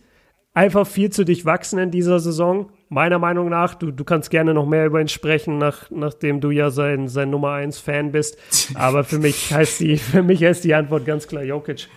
[0.52, 2.70] einfach viel zu durchwachsen in dieser Saison.
[2.90, 6.50] Meiner Meinung nach, du, du kannst gerne noch mehr über ihn sprechen, nach, nachdem du
[6.50, 8.38] ja sein, sein Nummer 1 Fan bist.
[8.74, 11.88] Aber für mich heißt die, für mich heißt die Antwort ganz klar Jokic.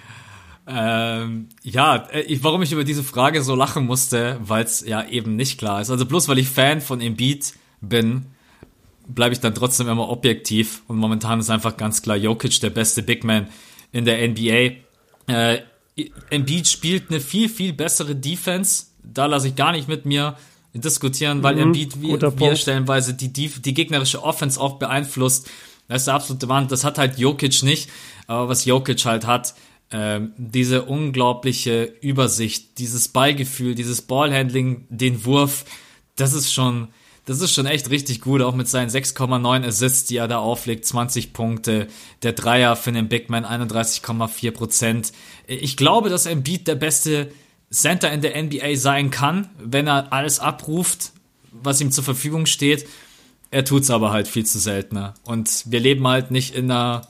[0.68, 5.08] Ähm, ja, äh, ich, warum ich über diese Frage so lachen musste, weil es ja
[5.08, 5.90] eben nicht klar ist.
[5.90, 8.28] Also bloß weil ich Fan von Embiid bin,
[9.08, 10.84] bleibe ich dann trotzdem immer objektiv.
[10.88, 13.48] Und momentan ist einfach ganz klar Jokic der beste Big Man
[13.92, 14.78] in der NBA.
[15.28, 15.62] Äh,
[16.30, 18.86] Embiid spielt eine viel, viel bessere Defense.
[19.04, 20.38] Da lasse ich gar nicht mit mir
[20.74, 25.50] diskutieren, weil mhm, Embiid wie, wie stellenweise die, die, die gegnerische Offense auch beeinflusst.
[25.88, 26.72] Das ist der absolute Wand.
[26.72, 27.90] Das hat halt Jokic nicht.
[28.28, 29.54] Aber was Jokic halt hat,
[29.92, 35.66] ähm, diese unglaubliche Übersicht, dieses Ballgefühl, dieses Ballhandling, den Wurf,
[36.16, 36.88] das ist schon,
[37.26, 40.86] das ist schon echt richtig gut, auch mit seinen 6,9 Assists, die er da auflegt,
[40.86, 41.88] 20 Punkte,
[42.24, 45.12] der Dreier für den Big Man 31,4 Prozent.
[45.48, 47.32] Ich glaube, dass Embiid der beste
[47.70, 51.12] Center in der NBA sein kann, wenn er alles abruft,
[51.52, 52.88] was ihm zur Verfügung steht.
[53.50, 55.14] Er tut's aber halt viel zu seltener.
[55.24, 57.08] Und wir leben halt nicht in einer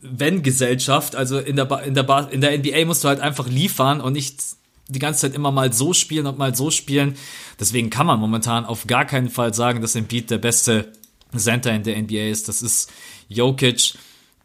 [0.00, 1.16] wenn-Gesellschaft.
[1.16, 4.40] Also in der, in, der in der NBA musst du halt einfach liefern und nicht
[4.88, 7.16] die ganze Zeit immer mal so spielen und mal so spielen.
[7.60, 10.92] Deswegen kann man momentan auf gar keinen Fall sagen, dass Embiid der beste
[11.36, 12.48] Center in der NBA ist.
[12.48, 12.90] Das ist
[13.28, 13.94] Jokic.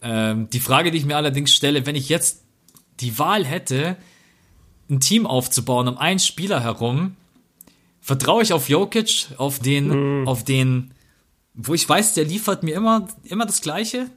[0.02, 2.44] Ähm, die Frage, die ich mir allerdings stelle, wenn ich jetzt
[3.00, 3.96] die Wahl hätte,
[4.90, 7.16] ein Team aufzubauen um einen Spieler herum,
[8.02, 10.28] vertraue ich auf Jokic, auf den, mhm.
[10.28, 10.94] auf den,
[11.54, 14.10] wo ich weiß, der liefert mir immer, immer das Gleiche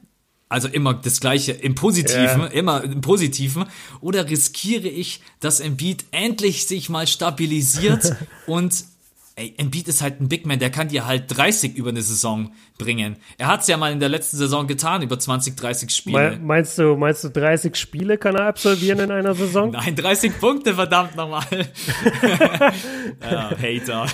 [0.49, 2.47] also immer das Gleiche im Positiven, yeah.
[2.47, 3.65] immer im Positiven,
[4.01, 8.15] oder riskiere ich, dass Embiid endlich sich mal stabilisiert
[8.47, 8.85] und
[9.35, 12.53] ey, Embiid ist halt ein Big Man, der kann dir halt 30 über eine Saison
[12.77, 13.17] bringen.
[13.37, 16.39] Er hat es ja mal in der letzten Saison getan, über 20, 30 Spiele.
[16.41, 19.71] meinst du, meinst du 30 Spiele kann er absolvieren in einer Saison?
[19.71, 21.45] Nein, 30 Punkte, verdammt nochmal.
[23.21, 24.07] ja, Hater.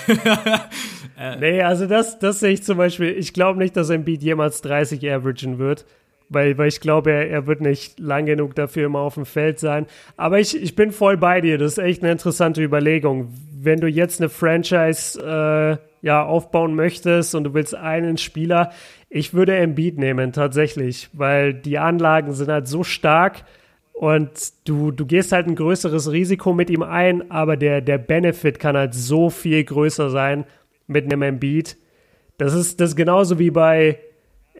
[1.39, 4.99] nee, also das, das sehe ich zum Beispiel, ich glaube nicht, dass Embiid jemals 30
[5.09, 5.85] averagen wird
[6.33, 9.59] weil, weil ich glaube, er, er wird nicht lang genug dafür immer auf dem Feld
[9.59, 9.85] sein.
[10.17, 11.57] Aber ich, ich bin voll bei dir.
[11.57, 13.33] Das ist echt eine interessante Überlegung.
[13.59, 18.71] Wenn du jetzt eine Franchise äh, ja, aufbauen möchtest und du willst einen Spieler,
[19.09, 23.45] ich würde Embiid nehmen, tatsächlich, weil die Anlagen sind halt so stark
[23.93, 24.31] und
[24.65, 28.75] du, du gehst halt ein größeres Risiko mit ihm ein, aber der, der Benefit kann
[28.75, 30.45] halt so viel größer sein
[30.87, 31.77] mit einem Embiid.
[32.37, 33.99] Das ist, das ist genauso wie bei,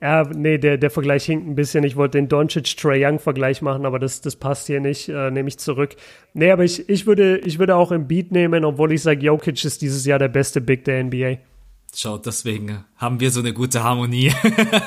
[0.02, 1.84] ja, nee, der, der Vergleich hinkt ein bisschen.
[1.84, 5.60] Ich wollte den Doncic-Trey Young-Vergleich machen, aber das, das passt hier nicht, äh, nehme ich
[5.60, 5.96] zurück.
[6.34, 9.64] Nee, aber ich, ich, würde, ich würde auch im Beat nehmen, obwohl ich sage, Jokic
[9.64, 11.38] ist dieses Jahr der beste Big der NBA.
[11.96, 14.34] Schau, deswegen haben wir so eine gute Harmonie.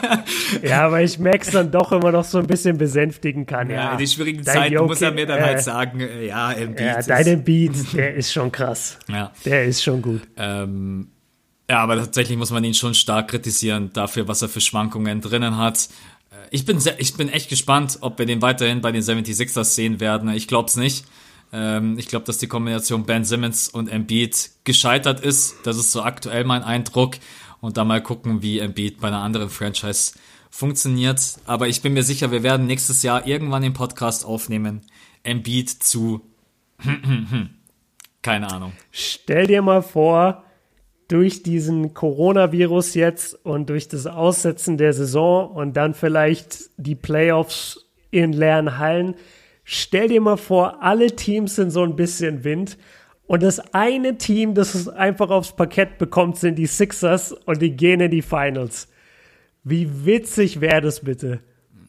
[0.63, 3.71] ja, weil ich Max dann doch immer noch so ein bisschen besänftigen kann.
[3.71, 3.93] Ja, ja.
[3.93, 6.27] in den schwierigen dein Zeiten Jokic, muss er mir dann halt äh, halt sagen, äh,
[6.27, 7.07] ja, im Beat.
[7.07, 8.99] Ja, dein Beat, der ist schon krass.
[9.09, 9.33] Ja.
[9.45, 10.23] Der ist schon gut.
[10.37, 11.07] Ähm,
[11.69, 15.57] ja, aber tatsächlich muss man ihn schon stark kritisieren dafür, was er für Schwankungen drinnen
[15.57, 15.89] hat.
[16.51, 20.01] Ich bin, sehr, ich bin echt gespannt, ob wir den weiterhin bei den 76ers sehen
[20.01, 20.29] werden.
[20.31, 21.05] Ich glaube es nicht.
[21.53, 25.57] Ähm, ich glaube, dass die Kombination Ben Simmons und Embiid gescheitert ist.
[25.65, 27.17] Das ist so aktuell mein Eindruck.
[27.61, 30.13] Und da mal gucken, wie Embiid bei einer anderen Franchise
[30.51, 31.21] funktioniert.
[31.47, 34.83] Aber ich bin mir sicher, wir werden nächstes Jahr irgendwann den Podcast aufnehmen.
[35.25, 36.23] Embiid zu
[38.23, 38.73] keine Ahnung.
[38.91, 40.45] Stell dir mal vor,
[41.09, 47.87] durch diesen Coronavirus jetzt und durch das Aussetzen der Saison und dann vielleicht die Playoffs
[48.11, 49.15] in leeren Hallen.
[49.63, 52.77] Stell dir mal vor, alle Teams sind so ein bisschen Wind
[53.27, 57.77] und das eine Team, das es einfach aufs Parkett bekommt, sind die Sixers und die
[57.77, 58.89] gehen in die Finals.
[59.65, 61.41] Wie witzig wäre das bitte?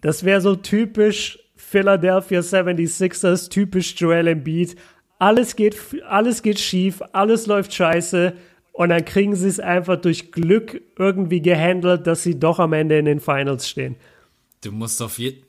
[0.01, 4.75] Das wäre so typisch Philadelphia 76ers, typisch Joel Embiid.
[5.19, 5.75] Alles geht,
[6.07, 8.33] alles geht schief, alles läuft scheiße
[8.77, 12.99] und dann kriegen sie es einfach durch Glück irgendwie gehandelt, dass sie doch am Ende
[12.99, 13.95] in den Finals stehen.
[14.61, 15.47] Du musst auf jeden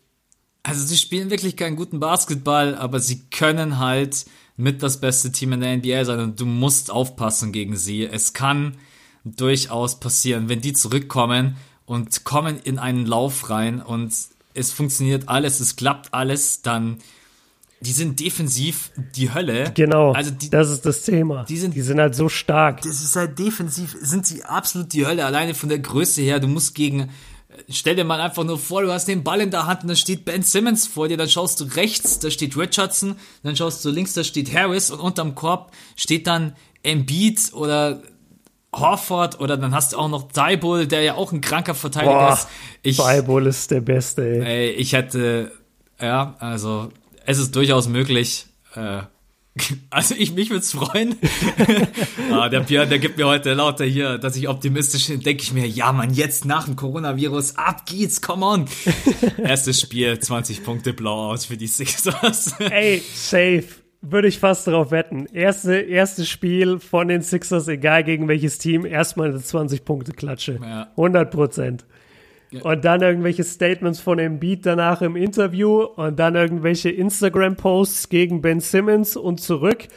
[0.62, 4.26] also sie spielen wirklich keinen guten Basketball, aber sie können halt
[4.56, 8.04] mit das beste Team in der NBA sein und du musst aufpassen gegen sie.
[8.04, 8.76] Es kann
[9.24, 11.56] durchaus passieren, wenn die zurückkommen
[11.86, 14.12] und kommen in einen Lauf rein und
[14.52, 16.98] es funktioniert alles, es klappt alles, dann
[17.80, 19.72] die sind defensiv die Hölle.
[19.74, 20.12] Genau.
[20.12, 21.44] Also die, das ist das Thema.
[21.44, 22.82] Die sind, die sind halt so stark.
[22.82, 25.24] Das ist halt defensiv, sind sie absolut die Hölle.
[25.24, 26.40] Alleine von der Größe her.
[26.40, 27.10] Du musst gegen
[27.68, 29.96] stell dir mal einfach nur vor, du hast den Ball in der Hand und da
[29.96, 33.90] steht Ben Simmons vor dir, dann schaust du rechts, da steht Richardson, dann schaust du
[33.90, 38.02] links, da steht Harris und unterm Korb steht dann Embiid oder
[38.74, 42.32] Horford oder dann hast du auch noch Daibull, der ja auch ein kranker Verteidiger Boah,
[42.34, 42.48] ist.
[42.82, 44.42] Ich, ist der Beste, ey.
[44.42, 44.70] ey.
[44.72, 45.52] Ich hätte,
[46.00, 46.90] ja, also
[47.28, 49.02] es ist durchaus möglich, äh,
[49.90, 51.16] also ich mich würde es freuen.
[52.32, 55.20] ah, der Björn, der gibt mir heute lauter hier, dass ich optimistisch bin.
[55.20, 58.64] Denke ich mir, ja man, jetzt nach dem Coronavirus, ab geht's, come on.
[59.42, 62.54] Erstes Spiel, 20 Punkte blau aus für die Sixers.
[62.60, 63.64] Ey, safe.
[64.00, 65.26] Würde ich fast darauf wetten.
[65.26, 70.60] Erste, erstes Spiel von den Sixers, egal gegen welches Team, erstmal eine 20-Punkte-Klatsche.
[70.62, 70.88] Ja.
[70.92, 71.84] 100 Prozent.
[72.62, 78.60] Und dann irgendwelche Statements von Embiid danach im Interview und dann irgendwelche Instagram-Posts gegen Ben
[78.60, 79.88] Simmons und zurück.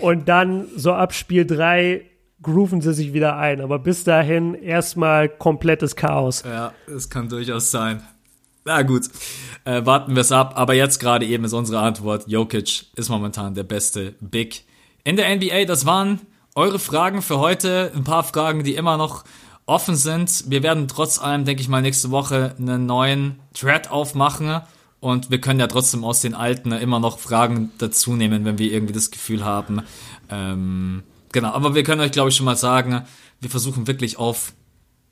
[0.00, 2.04] Und dann so ab Spiel 3
[2.42, 3.60] grooven sie sich wieder ein.
[3.60, 6.42] Aber bis dahin erstmal komplettes Chaos.
[6.44, 8.02] Ja, es kann durchaus sein.
[8.64, 9.08] Na gut,
[9.64, 10.54] äh, warten wir es ab.
[10.56, 14.64] Aber jetzt gerade eben ist unsere Antwort, Jokic ist momentan der beste Big
[15.04, 15.64] in der NBA.
[15.64, 16.20] Das waren
[16.54, 17.92] eure Fragen für heute.
[17.94, 19.24] Ein paar Fragen, die immer noch
[19.70, 20.44] offen sind.
[20.48, 24.60] Wir werden trotz allem, denke ich mal, nächste Woche einen neuen Thread aufmachen.
[24.98, 28.70] Und wir können ja trotzdem aus den alten immer noch Fragen dazu nehmen, wenn wir
[28.70, 29.82] irgendwie das Gefühl haben.
[30.28, 33.02] Ähm, genau, aber wir können euch, glaube ich, schon mal sagen,
[33.40, 34.52] wir versuchen wirklich auf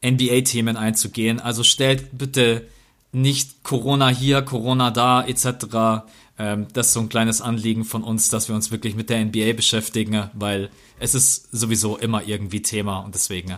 [0.04, 1.40] NBA-Themen einzugehen.
[1.40, 2.66] Also stellt bitte
[3.12, 6.04] nicht Corona hier, Corona da, etc.
[6.38, 9.24] Ähm, das ist so ein kleines Anliegen von uns, dass wir uns wirklich mit der
[9.24, 13.56] NBA beschäftigen, weil es ist sowieso immer irgendwie Thema und deswegen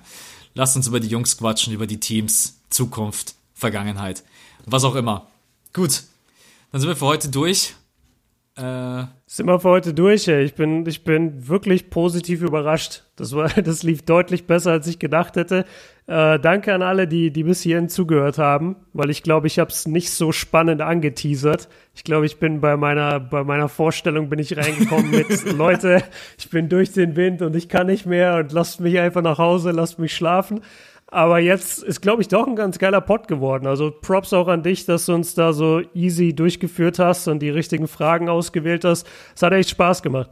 [0.55, 4.25] Lasst uns über die Jungs quatschen, über die Teams, Zukunft, Vergangenheit,
[4.67, 5.29] was auch immer.
[5.73, 6.03] Gut,
[6.73, 7.75] dann sind wir für heute durch.
[8.57, 10.27] Äh, sind wir für heute durch.
[10.27, 10.43] Ey.
[10.43, 13.05] Ich bin, ich bin wirklich positiv überrascht.
[13.15, 15.67] Das war, das lief deutlich besser, als ich gedacht hätte.
[16.09, 19.71] Äh, danke an alle, die, die bis hierhin zugehört haben, weil ich glaube, ich habe
[19.71, 21.69] es nicht so spannend angeteasert.
[21.95, 26.03] Ich glaube, ich bin bei meiner, bei meiner Vorstellung bin ich reingekommen mit Leute,
[26.37, 29.39] ich bin durch den Wind und ich kann nicht mehr und lasst mich einfach nach
[29.39, 30.61] Hause, lasst mich schlafen.
[31.11, 33.67] Aber jetzt ist, glaube ich, doch ein ganz geiler Pod geworden.
[33.67, 37.51] Also Props auch an dich, dass du uns da so easy durchgeführt hast und die
[37.51, 39.07] richtigen Fragen ausgewählt hast.
[39.35, 40.31] Es hat echt Spaß gemacht.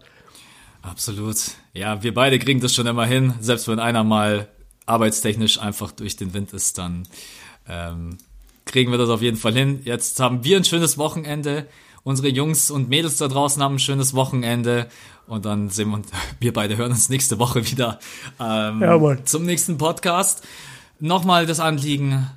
[0.82, 1.36] Absolut.
[1.72, 3.34] Ja, wir beide kriegen das schon immer hin.
[3.40, 4.48] Selbst wenn einer mal
[4.86, 7.08] arbeitstechnisch einfach durch den Wind ist, dann
[7.68, 8.18] ähm,
[8.64, 9.80] kriegen wir das auf jeden Fall hin.
[9.84, 11.66] Jetzt haben wir ein schönes Wochenende.
[12.04, 14.88] Unsere Jungs und Mädels da draußen haben ein schönes Wochenende.
[15.26, 16.02] Und dann sehen wir,
[16.40, 17.98] wir beide hören uns nächste Woche wieder
[18.40, 20.46] ähm, ja, zum nächsten Podcast.
[21.00, 22.28] Nochmal das Anliegen,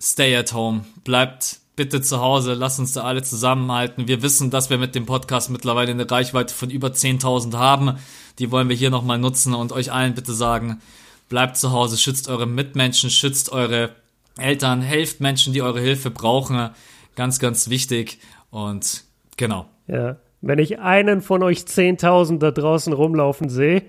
[0.00, 0.84] stay at home.
[1.02, 4.06] Bleibt bitte zu Hause, lasst uns da alle zusammenhalten.
[4.06, 7.98] Wir wissen, dass wir mit dem Podcast mittlerweile eine Reichweite von über 10.000 haben.
[8.38, 10.80] Die wollen wir hier nochmal nutzen und euch allen bitte sagen,
[11.28, 13.90] bleibt zu Hause, schützt eure Mitmenschen, schützt eure
[14.38, 16.70] Eltern, helft Menschen, die eure Hilfe brauchen.
[17.16, 18.20] Ganz, ganz wichtig.
[18.50, 19.02] Und
[19.36, 19.66] genau.
[19.88, 23.82] Ja, wenn ich einen von euch 10.000 da draußen rumlaufen sehe,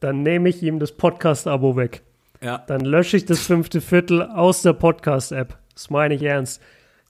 [0.00, 2.05] dann nehme ich ihm das Podcast-Abo weg.
[2.42, 2.62] Ja.
[2.66, 5.56] Dann lösche ich das fünfte Viertel aus der Podcast-App.
[5.74, 6.60] Das meine ich ernst.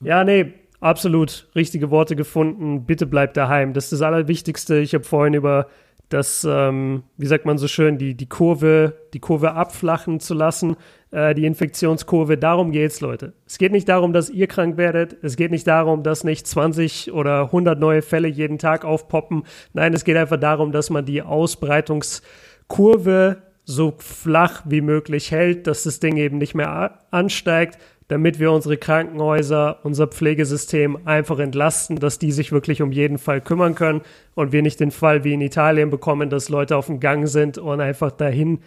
[0.00, 2.86] Ja, nee, absolut richtige Worte gefunden.
[2.86, 3.72] Bitte bleibt daheim.
[3.72, 4.78] Das ist das Allerwichtigste.
[4.78, 5.66] Ich habe vorhin über
[6.08, 10.76] das, ähm, wie sagt man so schön, die, die Kurve, die Kurve abflachen zu lassen,
[11.10, 12.38] äh, die Infektionskurve.
[12.38, 13.32] Darum geht's, Leute.
[13.44, 15.16] Es geht nicht darum, dass ihr krank werdet.
[15.22, 19.42] Es geht nicht darum, dass nicht 20 oder 100 neue Fälle jeden Tag aufpoppen.
[19.72, 25.82] Nein, es geht einfach darum, dass man die Ausbreitungskurve so flach wie möglich hält, dass
[25.82, 32.18] das Ding eben nicht mehr ansteigt, damit wir unsere Krankenhäuser, unser Pflegesystem einfach entlasten, dass
[32.18, 34.00] die sich wirklich um jeden Fall kümmern können
[34.34, 37.58] und wir nicht den Fall wie in Italien bekommen, dass Leute auf dem Gang sind
[37.58, 38.60] und einfach dahin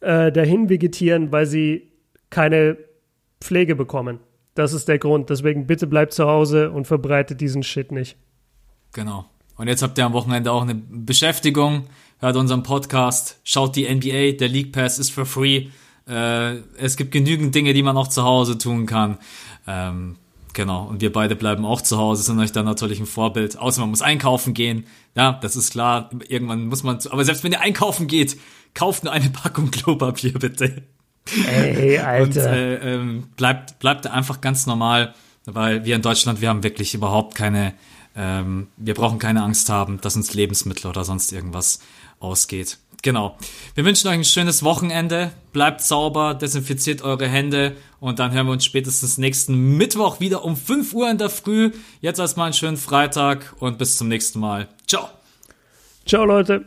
[0.00, 1.92] äh, dahin vegetieren, weil sie
[2.30, 2.76] keine
[3.40, 4.20] Pflege bekommen.
[4.54, 5.30] Das ist der Grund.
[5.30, 8.16] Deswegen bitte bleibt zu Hause und verbreitet diesen Shit nicht.
[8.92, 9.26] Genau.
[9.56, 11.84] Und jetzt habt ihr am Wochenende auch eine Beschäftigung,
[12.20, 15.68] hört unseren Podcast, schaut die NBA, der League Pass ist for free.
[16.08, 19.18] Äh, es gibt genügend Dinge, die man auch zu Hause tun kann.
[19.66, 20.16] Ähm,
[20.54, 20.86] genau.
[20.86, 23.58] Und wir beide bleiben auch zu Hause, sind euch da natürlich ein Vorbild.
[23.58, 24.86] Außer man muss einkaufen gehen.
[25.14, 26.10] Ja, das ist klar.
[26.28, 28.36] Irgendwann muss man, aber selbst wenn ihr einkaufen geht,
[28.74, 30.82] kauft nur eine Packung Klopapier bitte.
[31.46, 32.22] Ey, Alter.
[32.22, 35.14] Und äh, ähm, bleibt, bleibt einfach ganz normal,
[35.44, 37.74] weil wir in Deutschland, wir haben wirklich überhaupt keine,
[38.16, 41.80] ähm, wir brauchen keine Angst haben, dass uns Lebensmittel oder sonst irgendwas
[42.20, 42.78] ausgeht.
[43.02, 43.36] Genau.
[43.74, 45.30] Wir wünschen euch ein schönes Wochenende.
[45.52, 50.56] Bleibt sauber, desinfiziert eure Hände und dann hören wir uns spätestens nächsten Mittwoch wieder um
[50.56, 51.70] 5 Uhr in der Früh.
[52.00, 54.68] Jetzt erstmal einen schönen Freitag und bis zum nächsten Mal.
[54.86, 55.08] Ciao.
[56.06, 56.64] Ciao, Leute.